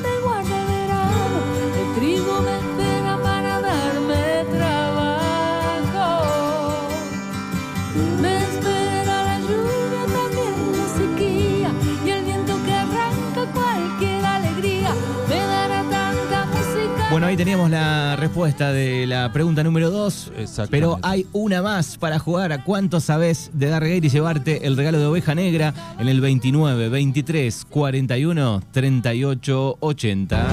ahí 17.28 17.37
teníamos 17.37 17.68
la 17.68 18.16
respuesta 18.16 18.73
de 18.73 19.06
la 19.06 19.30
pregunta 19.32 19.62
número 19.62 19.90
2. 19.90 20.32
Exactamente. 20.38 20.70
Pero 20.70 20.99
hay 21.02 21.26
una 21.32 21.61
más 21.61 21.99
para 21.99 22.18
jugar 22.18 22.52
a 22.52 22.64
cuánto 22.64 23.00
sabes 23.00 23.50
de 23.52 23.68
Darregueira 23.68 24.06
y 24.06 24.11
llevarte 24.11 24.66
el 24.66 24.79
regalo 24.79 24.98
de 24.98 25.05
oveja 25.05 25.35
negra 25.35 25.74
en 25.98 26.09
el 26.09 26.22
29, 26.22 26.88
23, 26.88 27.66
41, 27.68 28.62
38, 28.72 29.76
80. 29.79 30.46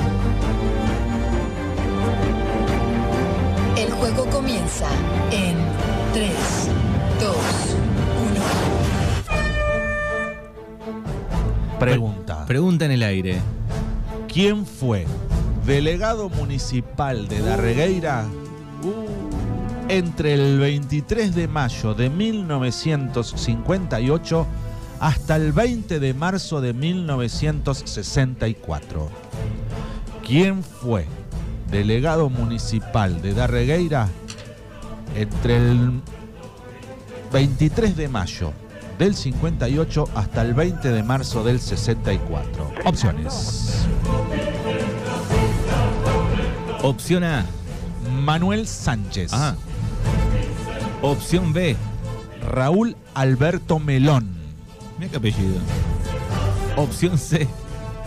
El 3.77 3.91
juego 3.91 4.25
comienza 4.25 4.87
en 5.31 5.55
3, 6.13 6.29
2, 7.21 7.35
Pregunta. 11.79 12.45
Pregunta 12.45 12.83
en 12.85 12.91
el 12.91 13.03
aire. 13.03 13.39
¿Quién 14.27 14.65
fue 14.65 15.05
delegado 15.65 16.29
municipal 16.29 17.27
de 17.27 17.41
Darregueira 17.41 18.23
entre 19.89 20.35
el 20.35 20.59
23 20.59 21.33
de 21.33 21.47
mayo 21.47 21.95
de 21.95 22.11
1958 22.11 24.45
hasta 24.99 25.35
el 25.35 25.51
20 25.53 25.99
de 25.99 26.13
marzo 26.13 26.61
de 26.61 26.73
1964? 26.73 29.09
¿Quién 30.25 30.63
fue 30.63 31.07
delegado 31.71 32.29
municipal 32.29 33.23
de 33.23 33.33
Darregueira 33.33 34.07
entre 35.15 35.57
el 35.57 35.99
23 37.33 37.97
de 37.97 38.07
mayo 38.07 38.53
del 38.99 39.15
58 39.15 40.09
hasta 40.13 40.43
el 40.43 40.53
20 40.53 40.91
de 40.91 41.01
marzo 41.01 41.43
del 41.43 41.59
64? 41.59 42.71
Opciones. 42.85 43.84
Opción 46.85 47.23
A. 47.23 47.43
Manuel 48.21 48.67
Sánchez. 48.67 49.33
Ajá. 49.33 49.55
Opción 51.01 51.51
B. 51.51 51.75
Raúl 52.47 52.95
Alberto 53.15 53.79
Melón. 53.79 54.29
Mira 54.99 55.09
qué 55.09 55.17
apellido. 55.17 55.55
Opción 56.75 57.17
C. 57.17 57.47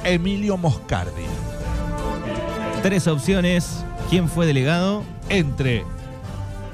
Emilio 0.05 0.57
Moscardi. 0.57 1.25
Tres 2.81 3.09
opciones. 3.09 3.85
¿Quién 4.11 4.29
fue 4.29 4.47
delegado? 4.47 5.03
Entre 5.29 5.85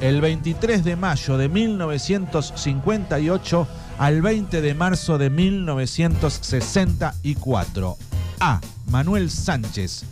el 0.02 0.20
23 0.20 0.84
de 0.84 0.96
mayo 0.96 1.38
de 1.38 1.48
1958 1.48 3.66
al 3.96 4.20
20 4.20 4.60
de 4.60 4.74
marzo 4.74 5.16
de 5.16 5.30
1964. 5.30 7.96
A. 8.40 8.60
Manuel 8.90 9.30
Sánchez. 9.30 10.04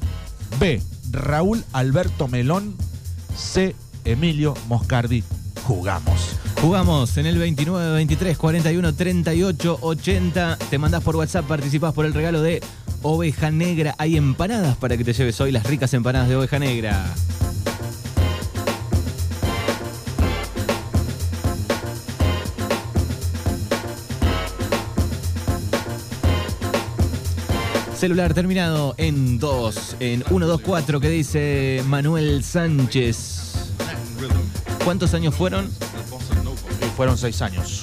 B. 0.59 0.81
Raúl 1.13 1.65
Alberto 1.73 2.27
Melón. 2.27 2.75
C. 3.37 3.77
Emilio 4.05 4.55
Moscardi. 4.69 5.23
Jugamos. 5.65 6.37
Jugamos 6.61 7.17
en 7.19 7.27
el 7.27 7.39
29, 7.39 7.93
23, 7.93 8.37
41, 8.37 8.95
38, 8.95 9.79
80. 9.81 10.59
Te 10.71 10.79
mandás 10.79 11.03
por 11.03 11.17
WhatsApp, 11.17 11.47
participás 11.47 11.93
por 11.95 12.05
el 12.05 12.15
regalo 12.15 12.43
de 12.43 12.63
Oveja 13.03 13.51
Negra. 13.51 13.95
Hay 13.99 14.17
empanadas 14.17 14.77
para 14.77 14.97
que 14.97 15.05
te 15.05 15.13
lleves 15.13 15.41
hoy 15.41 15.53
las 15.53 15.65
ricas 15.65 15.95
empanadas 15.95 16.29
de 16.29 16.37
Oveja 16.37 16.59
Negra. 16.59 17.15
Celular 28.03 28.35
terminado 28.35 28.97
en 28.99 29.39
2, 29.39 29.97
en 30.01 30.25
124 30.25 30.99
que 30.99 31.09
dice 31.09 31.85
Manuel 31.87 32.43
Sánchez. 32.43 33.53
¿Cuántos 34.85 35.15
años 35.15 35.37
fueron? 35.37 35.71
Y 36.81 36.85
fueron 36.97 37.17
seis 37.17 37.41
años. 37.43 37.83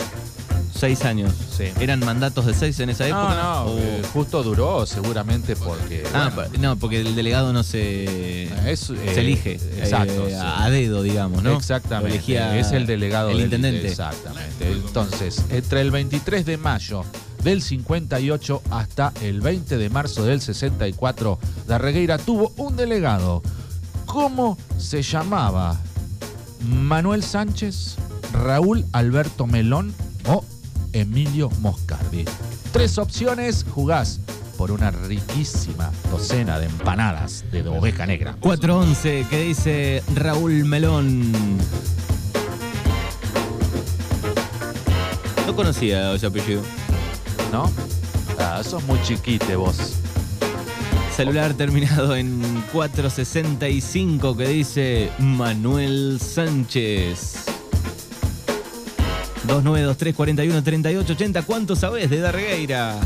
Seis 0.77 1.05
años. 1.05 1.31
Sí. 1.57 1.67
¿Eran 1.79 2.01
mandatos 2.01 2.45
de 2.47 2.53
seis 2.53 2.77
en 2.81 2.89
esa 2.89 3.07
época? 3.07 3.33
No, 3.33 3.63
no, 3.63 3.71
¿O- 3.71 3.79
eh, 3.79 4.01
justo 4.11 4.43
duró 4.43 4.85
seguramente 4.85 5.55
porque... 5.55 6.03
Ah, 6.13 6.29
bueno, 6.35 6.51
no, 6.59 6.75
porque 6.75 6.99
el 6.99 7.15
delegado 7.15 7.53
no 7.53 7.63
se, 7.63 8.43
Es, 8.69 8.89
eh, 8.89 8.95
se 9.13 9.21
elige. 9.21 9.53
exacto, 9.53 10.27
eh, 10.27 10.31
sí. 10.31 10.35
a 10.37 10.69
dedo, 10.69 11.01
digamos, 11.01 11.41
¿no? 11.43 11.55
Exactamente. 11.55 12.17
Elegía 12.17 12.57
es 12.59 12.73
el 12.73 12.85
delegado 12.87 13.29
El 13.29 13.37
del- 13.37 13.45
intendente. 13.45 13.87
Exactamente. 13.87 14.69
Entonces, 14.69 15.45
entre 15.49 15.79
el 15.79 15.91
23 15.91 16.45
de 16.45 16.57
mayo 16.57 17.05
del 17.43 17.61
58 17.61 18.61
hasta 18.71 19.13
el 19.21 19.41
20 19.41 19.77
de 19.77 19.89
marzo 19.89 20.23
del 20.23 20.41
64, 20.41 21.39
Darregueira 21.67 22.17
tuvo 22.17 22.51
un 22.57 22.75
delegado. 22.75 23.41
¿Cómo 24.05 24.57
se 24.77 25.01
llamaba? 25.01 25.77
Manuel 26.67 27.23
Sánchez, 27.23 27.95
Raúl 28.33 28.85
Alberto 28.91 29.47
Melón 29.47 29.93
o 30.27 30.43
Emilio 30.93 31.49
Moscardi. 31.59 32.25
Tres 32.71 32.97
opciones, 32.97 33.65
jugás 33.69 34.19
por 34.57 34.71
una 34.71 34.91
riquísima 34.91 35.89
docena 36.11 36.59
de 36.59 36.65
empanadas 36.65 37.45
de 37.51 37.65
oveja 37.67 38.05
negra. 38.05 38.35
411 38.41 39.25
que 39.29 39.41
dice 39.43 40.03
Raúl 40.15 40.65
Melón. 40.65 41.31
No 45.47 45.55
conocía 45.55 46.13
ese 46.13 46.25
apellido. 46.25 46.61
¿No? 47.51 47.69
Ah, 48.39 48.61
sos 48.63 48.83
muy 48.83 49.01
chiquite 49.03 49.55
vos. 49.55 49.75
Celular 51.15 51.53
terminado 51.53 52.15
en 52.15 52.63
465 52.71 54.37
que 54.37 54.47
dice 54.47 55.11
Manuel 55.19 56.19
Sánchez. 56.21 57.45
2923 59.47 60.15
41 60.15 60.63
38 60.63 61.13
80. 61.13 61.41
¿Cuánto 61.43 61.75
sabés 61.75 62.09
de 62.09 62.19
Darregueira? 62.19 62.99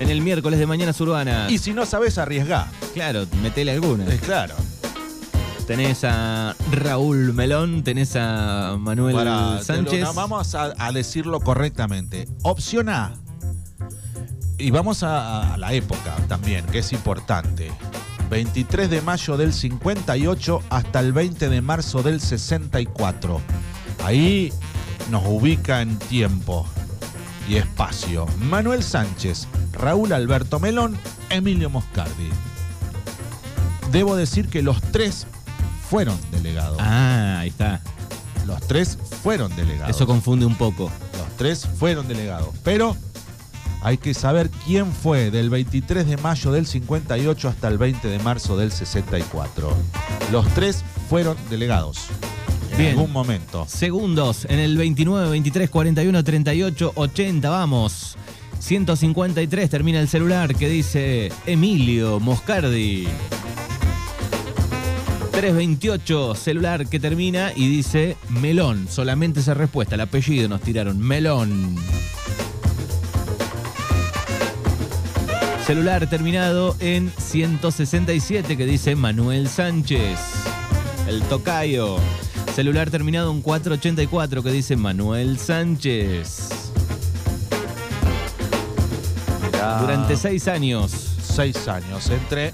En 0.00 0.10
el 0.10 0.20
miércoles 0.22 0.58
de 0.58 0.66
Mañanas 0.66 1.00
Urbanas. 1.00 1.50
Y 1.50 1.58
si 1.58 1.72
no 1.72 1.86
sabes, 1.86 2.18
arriesgá. 2.18 2.70
Claro, 2.94 3.26
metele 3.42 3.72
alguna. 3.72 4.06
Es 4.06 4.20
claro. 4.20 4.54
Tenés 5.66 6.04
a 6.04 6.54
Raúl 6.70 7.32
Melón, 7.32 7.82
tenés 7.82 8.14
a 8.16 8.76
Manuel 8.78 9.16
Para, 9.16 9.62
Sánchez. 9.62 10.00
lo- 10.00 10.06
no, 10.06 10.14
vamos 10.14 10.54
a, 10.54 10.72
a 10.78 10.92
decirlo 10.92 11.40
correctamente. 11.40 12.28
Opción 12.42 12.88
A. 12.88 13.14
Y 14.58 14.70
vamos 14.70 15.02
a, 15.02 15.54
a 15.54 15.58
la 15.58 15.72
época 15.72 16.16
también, 16.28 16.64
que 16.66 16.78
es 16.78 16.92
importante. 16.92 17.70
23 18.30 18.90
de 18.90 19.00
mayo 19.02 19.36
del 19.36 19.52
58 19.52 20.62
hasta 20.70 21.00
el 21.00 21.12
20 21.12 21.48
de 21.48 21.60
marzo 21.60 22.02
del 22.02 22.20
64. 22.20 23.40
Ahí 24.04 24.52
nos 25.10 25.24
ubica 25.26 25.82
en 25.82 25.98
tiempo 25.98 26.66
y 27.48 27.56
espacio. 27.56 28.26
Manuel 28.40 28.82
Sánchez, 28.82 29.46
Raúl 29.72 30.12
Alberto 30.12 30.58
Melón, 30.58 30.96
Emilio 31.30 31.70
Moscardi. 31.70 32.30
Debo 33.92 34.16
decir 34.16 34.48
que 34.48 34.62
los 34.62 34.80
tres 34.82 35.26
fueron 35.88 36.18
delegados. 36.32 36.78
Ah, 36.80 37.38
ahí 37.40 37.48
está. 37.48 37.80
Los 38.46 38.60
tres 38.66 38.98
fueron 39.22 39.54
delegados. 39.54 39.94
Eso 39.94 40.06
confunde 40.06 40.46
un 40.46 40.56
poco. 40.56 40.90
Los 41.18 41.36
tres 41.36 41.66
fueron 41.78 42.08
delegados. 42.08 42.48
Pero 42.64 42.96
hay 43.82 43.98
que 43.98 44.14
saber 44.14 44.50
quién 44.64 44.92
fue 44.92 45.30
del 45.30 45.50
23 45.50 46.06
de 46.06 46.16
mayo 46.16 46.52
del 46.52 46.66
58 46.66 47.48
hasta 47.48 47.68
el 47.68 47.78
20 47.78 48.08
de 48.08 48.18
marzo 48.18 48.56
del 48.56 48.72
64. 48.72 49.72
Los 50.32 50.46
tres 50.54 50.84
fueron 51.08 51.36
delegados. 51.50 52.08
En 52.72 52.78
Bien. 52.78 52.90
algún 52.90 53.12
momento. 53.12 53.64
Segundos 53.68 54.46
en 54.50 54.58
el 54.58 54.76
29, 54.76 55.30
23, 55.30 55.70
41, 55.70 56.24
38, 56.24 56.92
80. 56.94 57.50
Vamos. 57.50 58.16
153 58.58 59.70
termina 59.70 60.00
el 60.00 60.08
celular 60.08 60.54
que 60.54 60.68
dice 60.68 61.30
Emilio 61.46 62.18
Moscardi. 62.20 63.06
328 65.30 66.34
celular 66.34 66.86
que 66.86 66.98
termina 66.98 67.52
y 67.54 67.68
dice 67.68 68.16
Melón. 68.30 68.88
Solamente 68.90 69.40
esa 69.40 69.54
respuesta. 69.54 69.94
El 69.94 70.00
apellido 70.00 70.48
nos 70.48 70.62
tiraron. 70.62 70.98
Melón. 70.98 71.76
Celular 75.66 76.06
terminado 76.08 76.76
en 76.78 77.12
167 77.18 78.56
que 78.56 78.66
dice 78.66 78.94
Manuel 78.94 79.48
Sánchez. 79.48 80.20
El 81.08 81.20
tocayo. 81.22 81.96
Celular 82.54 82.88
terminado 82.90 83.32
en 83.32 83.42
484 83.42 84.42
que 84.44 84.52
dice 84.52 84.76
Manuel 84.76 85.38
Sánchez. 85.38 86.50
Mirá, 89.52 89.80
Durante 89.80 90.16
seis 90.16 90.46
años. 90.46 90.92
seis 91.22 91.66
años, 91.68 92.08
entre 92.10 92.52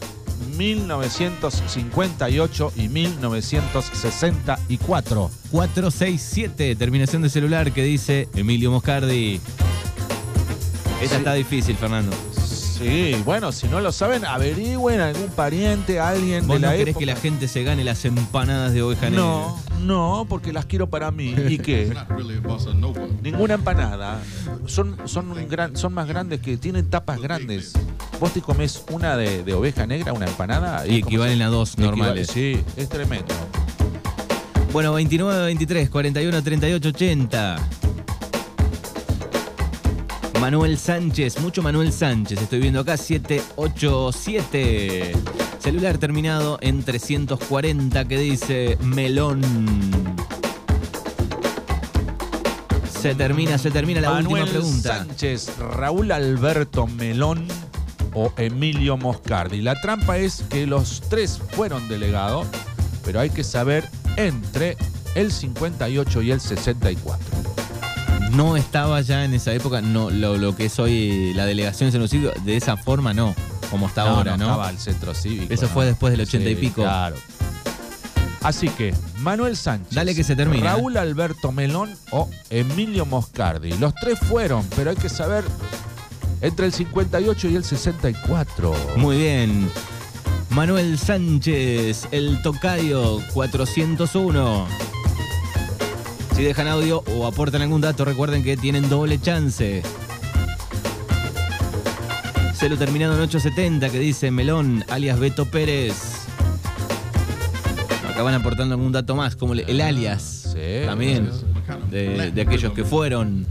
1958 0.57 2.73
y 2.77 2.89
1964. 2.89 5.31
467, 5.51 6.75
terminación 6.77 7.21
de 7.23 7.29
celular 7.29 7.73
que 7.73 7.83
dice 7.85 8.29
Emilio 8.35 8.71
Moscardi. 8.73 9.39
Esta 11.03 11.17
Sí. 11.17 11.19
está 11.21 11.35
difícil, 11.35 11.77
Fernando. 11.77 12.13
Sí, 12.83 13.23
bueno, 13.25 13.53
si 13.53 13.69
no 13.69 13.81
lo 13.81 13.93
saben, 13.93 14.25
averigüen 14.25 15.01
a 15.01 15.09
algún 15.09 15.29
pariente, 15.29 16.01
alguien 16.01 16.47
¿Vos 16.47 16.57
de 16.57 16.61
no 16.61 16.67
la 16.67 16.73
querés 16.77 16.89
época. 16.89 16.99
que 17.01 17.07
la 17.07 17.17
gente 17.17 17.49
se 17.49 17.63
gane 17.63 17.85
las 17.85 18.05
empanadas 18.05 18.73
de 18.73 18.83
oveja 18.83 19.09
negra? 19.11 19.25
No, 19.25 19.59
no, 19.81 20.27
porque 20.29 20.53
las 20.53 20.67
quiero 20.67 20.89
para 20.89 21.11
mí. 21.11 21.35
¿Y 21.49 21.59
qué? 21.59 21.93
Ninguna 23.23 23.55
empanada. 23.55 24.21
Son, 24.67 24.97
son, 25.07 25.35
gran- 25.49 25.77
son 25.77 25.93
más 25.95 26.07
grandes 26.09 26.41
que 26.41 26.57
tienen 26.57 26.89
tapas 26.91 27.21
grandes. 27.21 27.73
Vos 28.21 28.33
te 28.33 28.41
comes 28.41 28.83
una 28.91 29.17
de, 29.17 29.43
de 29.43 29.55
oveja 29.55 29.87
negra, 29.87 30.13
una 30.13 30.27
empanada. 30.27 30.87
Y 30.87 30.99
equivalen 30.99 31.43
a 31.43 31.49
dos 31.49 31.79
normales. 31.79 32.29
Sí, 32.33 32.61
es 32.77 32.89
tremendo. 32.89 33.35
Bueno, 34.73 34.93
29, 34.95 35.45
23, 35.47 35.91
41, 35.91 36.43
38, 36.43 36.89
80. 36.89 37.57
Manuel 40.43 40.77
Sánchez, 40.77 41.39
mucho 41.39 41.63
Manuel 41.63 41.93
Sánchez. 41.93 42.43
Estoy 42.43 42.59
viendo 42.59 42.81
acá 42.81 42.97
787. 42.97 45.13
Celular 45.61 45.99
terminado 45.99 46.59
en 46.61 46.83
340 46.83 48.09
que 48.09 48.19
dice 48.19 48.77
Melón. 48.81 49.41
Se 53.01 53.15
termina, 53.15 53.57
se 53.57 53.71
termina 53.71 54.01
la 54.01 54.11
Manuel 54.11 54.43
última 54.43 54.51
pregunta. 54.51 54.99
Sánchez, 54.99 55.53
Raúl 55.77 56.11
Alberto 56.11 56.89
Melón 56.89 57.47
o 58.13 58.33
Emilio 58.37 58.97
Moscardi. 58.97 59.63
La 59.63 59.81
trampa 59.81 60.19
es 60.19 60.43
que 60.51 60.67
los 60.67 61.03
tres 61.03 61.41
fueron 61.53 61.89
delegados, 61.89 62.49
pero 63.05 63.21
hay 63.21 63.31
que 63.31 63.45
saber 63.45 63.89
entre 64.17 64.77
el 65.15 65.31
58 65.31 66.21
y 66.21 66.33
el 66.33 66.41
64. 66.41 67.42
No 68.35 68.57
estaba 68.57 69.01
ya 69.03 69.25
en 69.25 69.35
esa 69.35 69.53
época, 69.53 69.83
no, 69.83 70.11
lo, 70.11 70.39
lo 70.39 70.57
que 70.57 70.67
es 70.67 70.79
hoy 70.79 71.35
la 71.35 71.45
delegación 71.45 71.89
de 71.89 71.93
Genocidio, 71.93 72.33
de 72.45 72.57
esa 72.57 72.77
forma 72.77 73.13
no, 73.13 73.35
como 73.71 73.87
está 73.87 74.03
ahora, 74.03 74.37
¿no? 74.37 74.45
Estaba 74.45 74.71
el 74.71 74.79
centro 74.79 75.15
cívico. 75.15 75.53
Eso 75.53 75.67
¿no? 75.67 75.69
fue 75.69 75.87
después 75.87 76.13
del 76.13 76.23
80 76.23 76.49
y 76.49 76.55
Sí, 76.55 76.61
pico. 76.61 76.83
Claro. 76.83 77.17
Así 78.43 78.69
que, 78.71 78.95
Manuel 79.19 79.57
Sánchez. 79.57 79.95
Dale 79.95 80.15
que 80.15 80.25
se 80.25 80.35
termina. 80.35 80.73
Raúl 80.73 80.97
Alberto 80.97 81.53
Melón 81.53 81.95
o 82.11 82.29
Emilio 82.51 83.07
Moscardi. 83.07 83.73
Los 83.79 83.95
tres 83.95 84.19
fueron, 84.19 84.67
pero 84.75 84.91
hay 84.91 84.97
que 84.97 85.09
saber 85.09 85.45
entre 86.41 86.67
el 86.67 86.73
58 86.73 87.49
y 87.49 87.57
el 87.57 87.65
64. 87.65 88.75
Muy 88.97 89.19
bien. 89.19 89.71
Manuel 90.51 90.99
Sánchez, 90.99 92.09
el 92.11 92.43
tocayo 92.43 93.21
401. 93.33 94.92
Si 96.35 96.43
dejan 96.43 96.67
audio 96.69 97.05
o 97.15 97.27
aportan 97.27 97.63
algún 97.63 97.81
dato, 97.81 98.05
recuerden 98.05 98.43
que 98.43 98.57
tienen 98.57 98.89
doble 98.89 99.21
chance. 99.21 99.83
Celo 102.55 102.79
terminado 102.79 103.15
en 103.15 103.21
870 103.21 103.91
que 103.91 103.99
dice 103.99 104.31
Melón, 104.31 104.85
alias 104.89 105.19
Beto 105.19 105.47
Pérez. 105.47 105.95
Acaban 108.09 108.35
aportando 108.35 108.75
algún 108.75 108.93
dato 108.93 109.15
más, 109.15 109.37
como 109.37 109.53
el 109.55 109.81
alias. 109.81 110.55
Sí. 110.55 110.87
También. 110.87 111.31
De, 111.91 112.31
de 112.31 112.43
aquellos 112.43 112.73
que 112.73 112.85
fueron 112.85 113.47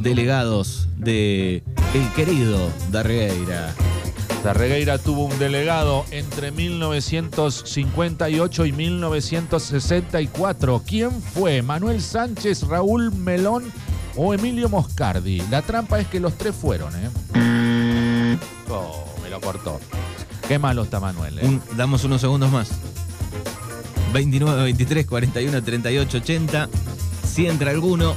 delegados 0.00 0.88
de 0.98 1.62
el 1.94 2.12
querido 2.14 2.70
Darreira. 2.90 3.74
Darregueira 4.44 4.98
tuvo 4.98 5.24
un 5.26 5.38
delegado 5.38 6.04
entre 6.10 6.50
1958 6.50 8.66
y 8.66 8.72
1964. 8.72 10.82
¿Quién 10.86 11.12
fue? 11.22 11.62
¿Manuel 11.62 12.02
Sánchez, 12.02 12.64
Raúl 12.64 13.12
Melón 13.12 13.70
o 14.16 14.34
Emilio 14.34 14.68
Moscardi? 14.68 15.40
La 15.50 15.62
trampa 15.62 16.00
es 16.00 16.08
que 16.08 16.18
los 16.18 16.36
tres 16.36 16.56
fueron, 16.56 16.92
¿eh? 16.96 17.08
Oh, 18.68 19.04
me 19.22 19.30
lo 19.30 19.40
cortó. 19.40 19.78
Qué 20.48 20.58
malo 20.58 20.82
está 20.82 20.98
Manuel, 20.98 21.38
¿eh? 21.38 21.42
Un- 21.46 21.62
damos 21.76 22.02
unos 22.02 22.20
segundos 22.20 22.50
más. 22.50 22.70
29, 24.12 24.64
23, 24.64 25.06
41, 25.06 25.62
38, 25.62 26.16
80. 26.18 26.68
Si 27.32 27.46
entra 27.46 27.70
alguno, 27.70 28.14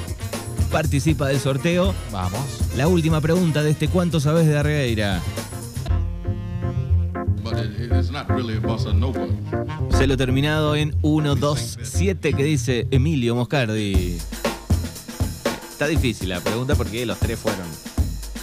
participa 0.71 1.27
del 1.27 1.39
sorteo. 1.39 1.93
Vamos. 2.11 2.41
La 2.75 2.87
última 2.87 3.21
pregunta 3.21 3.61
de 3.61 3.69
este 3.69 3.87
¿Cuánto 3.87 4.19
sabes 4.19 4.47
de 4.47 4.53
Darreira? 4.53 5.21
Se 9.97 10.07
lo 10.07 10.15
terminado 10.17 10.75
en 10.75 10.95
1, 11.01 11.35
2, 11.35 11.77
7 11.83 12.33
que 12.33 12.43
dice 12.43 12.87
Emilio 12.91 13.35
Moscardi. 13.35 14.17
Está 15.71 15.87
difícil 15.87 16.29
la 16.29 16.39
pregunta 16.39 16.75
porque 16.75 17.05
los 17.05 17.19
tres 17.19 17.37
fueron. 17.37 17.67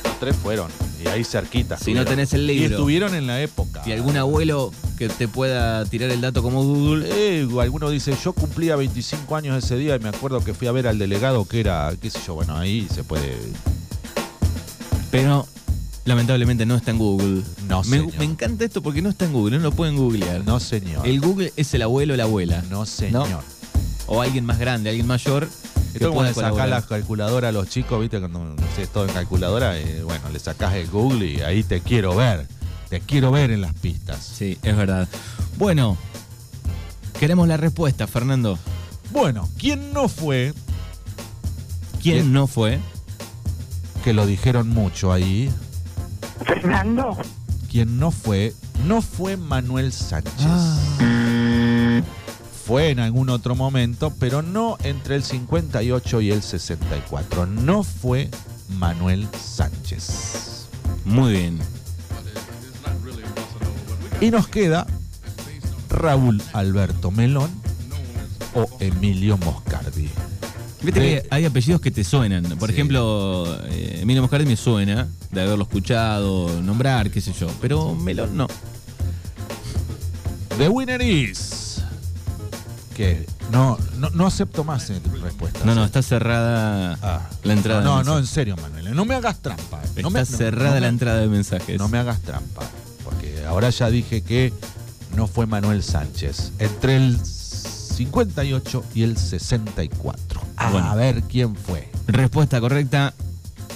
Los 0.05 0.21
tres 0.21 0.37
fueron. 0.37 0.71
Y 1.03 1.09
ahí 1.09 1.25
cerquita. 1.25 1.79
Si 1.79 1.95
no 1.95 2.05
tenés 2.05 2.33
el 2.35 2.49
Y 2.51 2.55
libro. 2.59 2.77
estuvieron 2.77 3.15
en 3.15 3.27
la 3.27 3.41
época. 3.41 3.83
¿Y 3.87 3.93
algún 3.93 4.17
abuelo 4.17 4.71
que 4.99 5.09
te 5.09 5.27
pueda 5.27 5.85
tirar 5.87 6.11
el 6.11 6.21
dato 6.21 6.43
como 6.43 6.63
Google? 6.63 7.09
Eh, 7.11 7.49
alguno 7.61 7.91
dice, 7.91 8.15
yo 8.23 8.33
cumplía 8.35 8.77
25 8.77 9.35
años 9.35 9.65
ese 9.65 9.77
día 9.77 9.97
y 9.97 9.99
me 9.99 10.11
acuerdo 10.11 10.45
que 10.45 10.55
fui 10.55 10.69
a 10.69 10.73
ver 10.73 10.87
al 10.87 10.99
delegado 10.99 11.45
que 11.47 11.61
era, 11.61 11.93
qué 12.01 12.11
sé 12.11 12.21
yo, 12.27 12.35
bueno, 12.35 12.57
ahí 12.57 12.87
se 12.93 13.03
puede... 13.03 13.37
Pero 15.11 15.47
lamentablemente 16.05 16.67
no 16.67 16.77
está 16.77 16.91
en 16.91 16.99
Google. 16.99 17.43
No, 17.69 17.83
me, 17.85 17.99
señor. 17.99 18.19
me 18.19 18.25
encanta 18.25 18.65
esto 18.65 18.83
porque 18.83 19.03
no 19.03 19.11
está 19.11 19.25
en 19.25 19.33
Google, 19.33 19.59
no 19.59 19.62
lo 19.62 19.73
pueden 19.73 19.97
googlear. 19.97 20.45
No, 20.45 20.61
señor. 20.61 21.07
El 21.07 21.21
Google 21.21 21.53
es 21.57 21.73
el 21.75 21.83
abuelo 21.83 22.15
o 22.15 22.17
la 22.17 22.25
abuela. 22.25 22.62
No, 22.71 22.87
señor. 22.87 23.29
O 24.07 24.21
alguien 24.21 24.45
más 24.45 24.59
grande, 24.59 24.91
alguien 24.91 25.07
mayor. 25.07 25.49
Esto 25.95 26.09
como 26.09 26.23
le 26.23 26.33
sacás 26.33 26.69
la 26.69 26.83
calculadora 26.83 27.49
a 27.49 27.53
los 27.53 27.69
chicos, 27.69 28.01
viste, 28.01 28.19
cuando 28.19 28.57
haces 28.73 28.88
todo 28.88 29.07
en 29.07 29.12
calculadora, 29.12 29.79
eh, 29.79 30.03
bueno, 30.03 30.31
le 30.31 30.38
sacás 30.38 30.75
el 30.75 30.88
Google 30.88 31.27
y 31.27 31.41
ahí 31.43 31.62
te 31.62 31.81
quiero 31.81 32.17
ver. 32.17 32.47
Te 32.88 33.01
quiero 33.01 33.31
ver 33.31 33.51
en 33.51 33.61
las 33.61 33.75
pistas. 33.75 34.25
Sí, 34.25 34.59
es 34.62 34.77
verdad. 34.77 35.09
Bueno, 35.59 35.97
queremos 37.19 37.47
la 37.47 37.57
respuesta, 37.57 38.07
Fernando. 38.07 38.59
Bueno, 39.11 39.49
¿quién 39.59 39.93
no 39.93 40.09
fue? 40.09 40.55
¿Quién 42.03 42.33
no 42.33 42.47
fue? 42.47 42.81
Que 44.03 44.12
lo 44.12 44.27
dijeron 44.27 44.69
mucho 44.69 45.12
ahí. 45.12 45.51
Fernando, 46.44 47.16
Quien 47.70 47.98
no 47.98 48.11
fue, 48.11 48.55
no 48.87 49.02
fue 49.02 49.37
Manuel 49.37 49.92
Sánchez. 49.92 50.46
Ah. 50.46 52.02
Fue 52.66 52.90
en 52.90 53.00
algún 53.00 53.28
otro 53.28 53.55
momento, 53.55 54.12
pero 54.18 54.40
no 54.42 54.78
entre 54.85 55.16
el 55.16 55.24
58 55.24 56.20
y 56.20 56.31
el 56.31 56.42
64. 56.42 57.46
No 57.46 57.83
fue 57.83 58.31
Manuel 58.68 59.28
Sánchez. 59.38 60.68
Muy 61.05 61.33
bien. 61.33 61.59
Y 64.20 64.31
nos 64.31 64.46
queda 64.46 64.87
Raúl 65.88 66.40
Alberto 66.52 67.11
Melón 67.11 67.50
o 68.55 68.68
Emilio 68.78 69.37
Moscardi. 69.38 69.72
Viste 70.83 71.01
De- 71.01 71.23
que 71.23 71.27
hay 71.31 71.45
apellidos 71.45 71.81
que 71.81 71.90
te 71.90 72.03
suenan. 72.05 72.42
Por 72.59 72.68
Sí. 72.71 72.75
ejemplo, 72.75 73.47
eh, 73.66 74.01
Emilio 74.03 74.23
Moscardi 74.23 74.47
me 74.47 74.57
suena 74.57 75.07
de 75.31 75.42
haberlo 75.42 75.62
escuchado, 75.64 76.61
nombrar, 76.62 77.11
qué 77.11 77.21
sé 77.21 77.33
yo. 77.33 77.47
Pero 77.61 77.95
Melón 77.95 78.37
no. 78.37 78.47
The 80.59 80.68
winner 80.68 81.01
is. 81.01 81.83
Que 82.97 83.25
no, 83.51 83.79
no, 83.97 84.11
no 84.11 84.27
acepto 84.27 84.64
más 84.64 84.90
eh, 84.90 85.01
respuestas. 85.23 85.64
No, 85.64 85.75
no, 85.75 85.85
está 85.85 86.03
cerrada 86.03 86.99
Ah. 87.01 87.31
la 87.42 87.53
entrada. 87.55 87.81
No, 87.83 87.99
de 87.99 88.05
no, 88.05 88.18
en 88.18 88.27
serio, 88.27 88.57
Manuel. 88.61 88.95
No 88.95 89.05
me 89.07 89.14
hagas 89.14 89.40
trampa. 89.40 89.79
eh. 89.83 89.87
Está 89.87 90.03
No 90.03 90.11
me- 90.11 90.21
no- 90.21 90.27
cerrada 90.27 90.75
no 90.75 90.81
la 90.81 90.88
entrada 90.88 91.21
de 91.21 91.29
mensajes. 91.29 91.79
No 91.79 91.88
me 91.88 91.99
hagas 91.99 92.21
trampa. 92.21 92.62
Porque 93.05 93.45
ahora 93.49 93.71
ya 93.71 93.88
dije 93.88 94.21
que 94.23 94.53
no 95.16 95.27
fue 95.27 95.47
Manuel 95.47 95.83
Sánchez. 95.83 96.53
Entre 96.59 96.97
el 96.97 97.18
58 97.25 98.85
y 98.95 99.05
el 99.05 99.16
64. 99.16 100.41
A 100.57 100.71
Bueno. 100.71 100.95
ver 100.97 101.23
quién 101.23 101.55
fue. 101.57 101.88
Respuesta 102.07 102.61
correcta. 102.61 103.15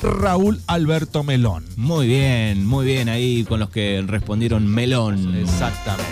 Raúl 0.02 0.60
Alberto 0.66 1.22
Melón. 1.22 1.64
Muy 1.76 2.06
bien, 2.06 2.66
muy 2.66 2.84
bien 2.86 3.08
ahí 3.08 3.44
con 3.44 3.60
los 3.60 3.70
que 3.70 4.04
respondieron 4.06 4.66
Melón. 4.66 5.34
Exactamente. 5.36 6.04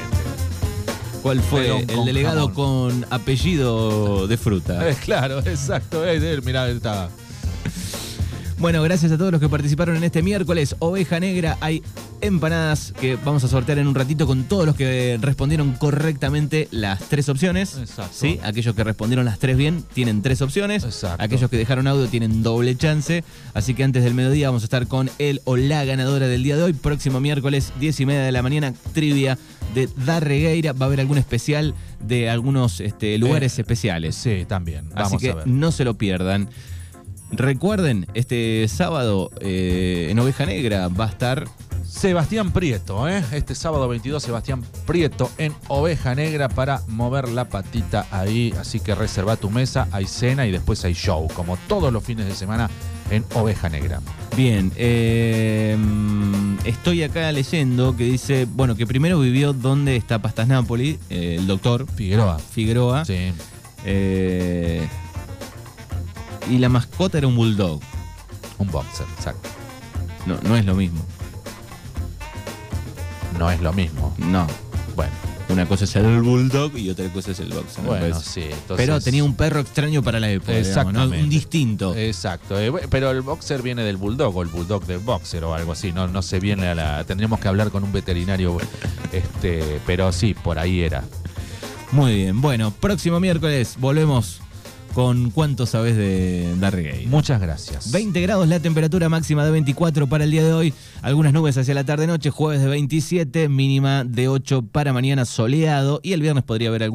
¿Cuál 1.22 1.40
fue 1.40 1.81
el 1.88 2.05
delegado 2.05 2.48
jamón. 2.48 3.00
con 3.03 3.07
apellido 3.11 4.27
de 4.27 4.37
fruta? 4.37 4.88
Eh, 4.88 4.96
claro, 5.05 5.38
exacto. 5.40 6.03
De 6.03 6.16
él, 6.33 6.42
mirá, 6.42 6.68
está. 6.68 7.09
Bueno, 8.64 8.83
gracias 8.83 9.12
a 9.12 9.18
todos 9.18 9.31
los 9.31 9.42
que 9.42 9.48
participaron 9.50 9.94
en 9.94 10.05
este 10.05 10.22
miércoles. 10.22 10.74
Oveja 10.79 11.20
Negra, 11.20 11.59
hay 11.61 11.83
empanadas 12.22 12.94
que 12.98 13.18
vamos 13.22 13.44
a 13.44 13.48
sortear 13.48 13.79
en 13.79 13.87
un 13.87 13.94
ratito 13.94 14.27
con 14.27 14.44
todos 14.44 14.64
los 14.64 14.74
que 14.74 15.18
respondieron 15.20 15.74
correctamente 15.74 16.68
las 16.70 17.00
tres 17.11 17.29
opciones. 17.29 17.77
Exacto. 17.79 18.14
¿Sí? 18.14 18.40
Aquellos 18.42 18.74
que 18.74 18.83
respondieron 18.83 19.27
las 19.27 19.38
tres 19.38 19.59
bien 19.59 19.85
tienen 19.92 20.22
tres 20.22 20.40
opciones. 20.40 20.83
Exacto. 20.83 21.22
Aquellos 21.22 21.50
que 21.50 21.59
dejaron 21.59 21.87
audio 21.87 22.07
tienen 22.07 22.42
doble 22.42 22.74
chance. 22.74 23.22
Así 23.53 23.74
que 23.74 23.85
antes 23.85 24.03
del 24.03 24.14
mediodía 24.14 24.48
vamos 24.48 24.62
a 24.62 24.64
estar 24.64 24.87
con 24.87 25.11
el 25.18 25.42
o 25.44 25.59
la 25.59 25.85
ganadora 25.85 26.27
del 26.27 26.42
día 26.42 26.57
de 26.57 26.62
hoy. 26.62 26.72
Próximo 26.72 27.20
miércoles, 27.20 27.70
10 27.81 28.00
y 28.00 28.07
media 28.07 28.22
de 28.22 28.33
la 28.33 28.40
mañana, 28.40 28.72
trivia 28.94 29.37
de 29.74 29.90
Darregueira. 30.07 30.72
Va 30.72 30.87
a 30.87 30.88
haber 30.88 31.00
algún 31.00 31.18
especial 31.18 31.74
de 32.00 32.31
algunos 32.31 32.81
este, 32.81 33.18
lugares 33.18 33.59
Eh, 33.59 33.61
especiales. 33.61 34.14
Sí, 34.14 34.46
también. 34.48 34.87
Así 34.94 35.03
Vamos 35.03 35.20
que 35.22 35.31
a 35.33 35.35
ver. 35.35 35.48
no 35.48 35.70
se 35.70 35.85
lo 35.85 35.98
pierdan. 35.98 36.48
Recuerden, 37.37 38.07
este 38.14 38.66
sábado 38.68 39.31
eh, 39.40 40.09
en 40.11 40.18
Oveja 40.18 40.47
Negra 40.47 40.88
va 40.88 41.07
a 41.07 41.09
estar. 41.09 41.44
Sebastián 41.85 42.51
Prieto, 42.53 43.09
¿eh? 43.09 43.23
este 43.33 43.55
sábado 43.55 43.87
22, 43.88 44.23
Sebastián 44.23 44.62
Prieto 44.87 45.31
en 45.38 45.55
Oveja 45.68 46.14
Negra 46.14 46.49
para 46.49 46.81
mover 46.88 47.29
la 47.29 47.44
patita 47.49 48.07
ahí. 48.11 48.53
Así 48.59 48.81
que 48.81 48.94
reserva 48.94 49.37
tu 49.37 49.49
mesa, 49.49 49.87
hay 49.92 50.07
cena 50.07 50.47
y 50.47 50.51
después 50.51 50.85
hay 50.85 50.94
show, 50.94 51.29
como 51.35 51.57
todos 51.68 51.92
los 51.92 52.03
fines 52.03 52.27
de 52.27 52.35
semana 52.35 52.68
en 53.11 53.25
Oveja 53.35 53.68
Negra. 53.68 54.01
Bien, 54.37 54.73
eh, 54.77 55.77
estoy 56.64 57.05
acá 57.05 57.31
leyendo 57.31 57.97
que 57.97 58.05
dice, 58.05 58.47
bueno, 58.51 58.75
que 58.75 58.87
primero 58.87 59.20
vivió 59.20 59.53
donde 59.53 59.97
está 59.97 60.20
Pastas 60.20 60.49
Napoli, 60.49 60.99
eh, 61.11 61.37
el 61.38 61.47
doctor 61.47 61.87
Figueroa. 61.94 62.38
Figueroa. 62.38 63.05
Sí. 63.05 63.33
eh, 63.85 64.87
y 66.50 66.59
la 66.59 66.68
mascota 66.68 67.18
era 67.18 67.26
un 67.26 67.37
bulldog. 67.37 67.80
Un 68.59 68.70
boxer, 68.70 69.07
exacto. 69.16 69.48
No, 70.26 70.37
no 70.48 70.57
es 70.57 70.64
lo 70.64 70.74
mismo. 70.74 71.04
No 73.38 73.50
es 73.50 73.61
lo 73.61 73.72
mismo. 73.72 74.14
No. 74.18 74.46
Bueno, 74.94 75.12
Una 75.48 75.66
cosa 75.66 75.85
es 75.85 75.96
el 75.96 76.22
bulldog 76.22 76.76
y 76.78 76.88
otra 76.88 77.09
cosa 77.12 77.33
es 77.33 77.40
el 77.40 77.48
boxer. 77.52 77.85
bueno, 77.85 78.00
parece. 78.14 78.30
sí. 78.30 78.40
entonces- 78.44 78.76
Pero 78.87 79.00
tenía 79.00 79.24
un 79.24 79.35
perro 79.35 79.61
extraño 79.61 80.02
para 80.02 80.20
la 80.20 80.30
época, 80.30 80.52
digamos, 80.52 80.74
¿no? 80.74 80.80
Exactamente. 80.90 81.22
un 81.24 81.28
distinto. 81.30 81.94
Exacto. 81.96 82.59
eh, 82.61 82.72
pero 82.88 83.11
el 83.11 83.22
boxer 83.22 83.61
viene 83.61 83.83
del 83.83 83.96
bulldog 83.96 84.37
o 84.37 84.42
el 84.42 84.48
bulldog 84.48 84.87
del 84.87 84.98
boxer 85.00 85.42
o 85.44 85.52
algo 85.54 85.72
así. 85.72 85.92
No, 85.92 86.07
no 86.07 86.22
se 86.22 86.38
viene 86.40 86.68
a 86.68 86.74
la. 86.74 87.04
Tendríamos 87.04 87.40
que 87.40 87.48
hablar 87.48 87.70
con 87.70 87.83
un 87.85 87.92
veterinario. 87.92 88.57
Este, 89.12 89.80
pero 89.87 90.12
sí, 90.12 90.35
por 90.35 90.59
ahí 90.59 90.80
era. 90.80 91.04
Muy 91.92 92.14
bien. 92.14 92.40
Bueno, 92.40 92.70
próximo 92.72 93.20
miércoles 93.20 93.74
volvemos 93.78 94.40
con 94.94 95.30
cuánto 95.30 95.66
sabes 95.66 95.96
de 95.96 96.54
Darregay. 96.61 97.07
Muchas 97.07 97.40
gracias. 97.40 97.90
20 97.90 98.20
grados 98.20 98.46
la 98.46 98.61
temperatura 98.61 99.09
máxima 99.09 99.44
de 99.44 99.50
24 99.50 100.07
para 100.07 100.22
el 100.22 100.30
día 100.30 100.44
de 100.44 100.52
hoy. 100.52 100.72
Algunas 101.02 101.33
nubes 101.33 101.59
hacia 101.59 101.74
la 101.74 101.83
tarde-noche, 101.83 102.30
jueves 102.30 102.62
de 102.62 102.68
27, 102.68 103.48
mínima 103.48 104.04
de 104.04 104.28
8 104.28 104.62
para 104.70 104.92
mañana 104.92 105.24
soleado 105.24 105.98
y 106.04 106.12
el 106.12 106.22
viernes 106.22 106.44
podría 106.44 106.68
haber 106.68 106.85
algún 106.85 106.92